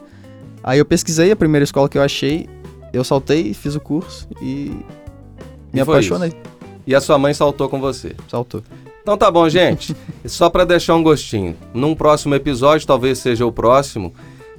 Aí 0.63 0.79
eu 0.79 0.85
pesquisei 0.85 1.31
a 1.31 1.37
primeira 1.37 1.65
escola 1.65 1.89
que 1.89 1.97
eu 1.97 2.03
achei. 2.03 2.47
Eu 2.93 3.03
saltei, 3.03 3.55
fiz 3.55 3.75
o 3.75 3.81
curso 3.81 4.29
e 4.41 4.71
me 5.73 5.79
e 5.79 5.81
apaixonei. 5.81 6.29
Isso. 6.29 6.37
E 6.87 6.95
a 6.95 7.01
sua 7.01 7.19
mãe 7.19 7.33
saltou 7.33 7.69
com 7.69 7.81
você? 7.81 8.15
Saltou. 8.29 8.63
Então 9.03 9.17
tá 9.17 9.31
bom, 9.31 9.49
gente. 9.49 9.97
Só 10.25 10.51
para 10.51 10.65
deixar 10.65 10.95
um 10.95 11.03
gostinho. 11.03 11.57
Num 11.73 11.95
próximo 11.95 12.35
episódio, 12.35 12.87
talvez 12.87 13.19
seja 13.19 13.45
o 13.45 13.53
próximo, 13.53 14.13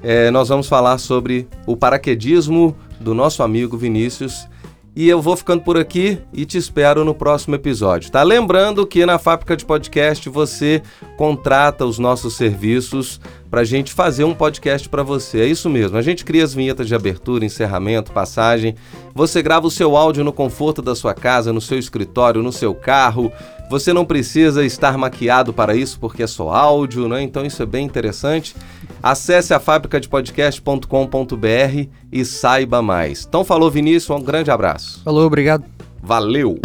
é, 0.04 0.30
nós 0.30 0.50
vamos 0.50 0.68
falar 0.68 0.98
sobre 0.98 1.48
o 1.66 1.76
paraquedismo 1.76 2.76
do 3.00 3.14
nosso 3.14 3.44
amigo 3.44 3.78
Vinícius. 3.78 4.48
E 4.96 5.10
eu 5.10 5.22
vou 5.22 5.36
ficando 5.36 5.62
por 5.62 5.78
aqui 5.78 6.18
e 6.32 6.46
te 6.46 6.58
espero 6.58 7.04
no 7.04 7.14
próximo 7.14 7.54
episódio, 7.56 8.10
tá? 8.10 8.24
Lembrando 8.24 8.88
que 8.88 9.06
na 9.06 9.20
Fábrica 9.20 9.58
de 9.58 9.66
Podcast 9.66 10.30
você 10.30 10.82
contrata 11.18 11.86
os 11.86 12.00
nossos 12.00 12.38
serviços 12.38 13.20
para 13.50 13.62
a 13.62 13.64
gente 13.64 13.94
fazer 13.94 14.24
um 14.24 14.34
podcast 14.34 14.90
para 14.90 15.04
você. 15.04 15.42
É 15.42 15.46
isso 15.46 15.70
mesmo. 15.70 15.98
A 15.98 16.02
gente 16.02 16.26
cria 16.26 16.44
as 16.44 16.54
vinhetas 16.54 16.88
de 16.88 16.96
abertura, 16.96 17.46
encerramento, 17.46 18.12
passagem. 18.12 18.76
Você 19.14 19.42
grava 19.42 19.68
o 19.68 19.72
seu 19.72 19.96
áudio 19.96 20.24
no 20.24 20.34
conforto 20.34 20.82
da 20.82 20.96
sua 20.96 21.14
casa, 21.14 21.54
no 21.54 21.62
seu 21.62 21.80
escritório, 21.80 22.44
no 22.44 22.52
seu 22.52 22.74
carro. 22.74 23.32
Você 23.70 23.94
não 23.94 24.06
precisa 24.06 24.66
estar 24.66 24.98
maquiado 24.98 25.54
para 25.54 25.76
isso, 25.76 26.00
porque 26.00 26.24
é 26.24 26.28
só 26.28 26.50
áudio, 26.50 27.08
né? 27.08 27.22
Então 27.22 27.46
isso 27.46 27.64
é 27.64 27.66
bem 27.66 27.86
interessante. 27.86 28.56
Acesse 29.02 29.54
a 29.54 29.60
fabricadepodcast.com.br 29.60 31.90
e 32.12 32.26
saiba 32.26 32.82
mais. 32.82 33.26
Então 33.28 33.44
falou 33.44 33.72
Vinícius, 33.72 34.10
um 34.10 34.24
grande 34.24 34.52
abraço. 34.52 35.02
Falou, 35.04 35.26
obrigado. 35.26 35.66
Valeu. 36.02 36.60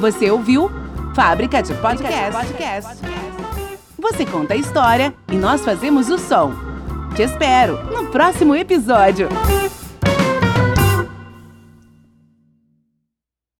Você 0.00 0.30
ouviu 0.30 0.70
Fábrica 1.14 1.60
de 1.60 1.74
Podcast. 1.74 2.32
Podcast. 2.32 3.27
Você 3.98 4.24
conta 4.24 4.54
a 4.54 4.56
história 4.56 5.12
e 5.30 5.34
nós 5.34 5.64
fazemos 5.64 6.08
o 6.08 6.18
som. 6.18 6.52
Te 7.16 7.22
espero 7.22 7.82
no 7.92 8.06
próximo 8.06 8.54
episódio. 8.54 9.28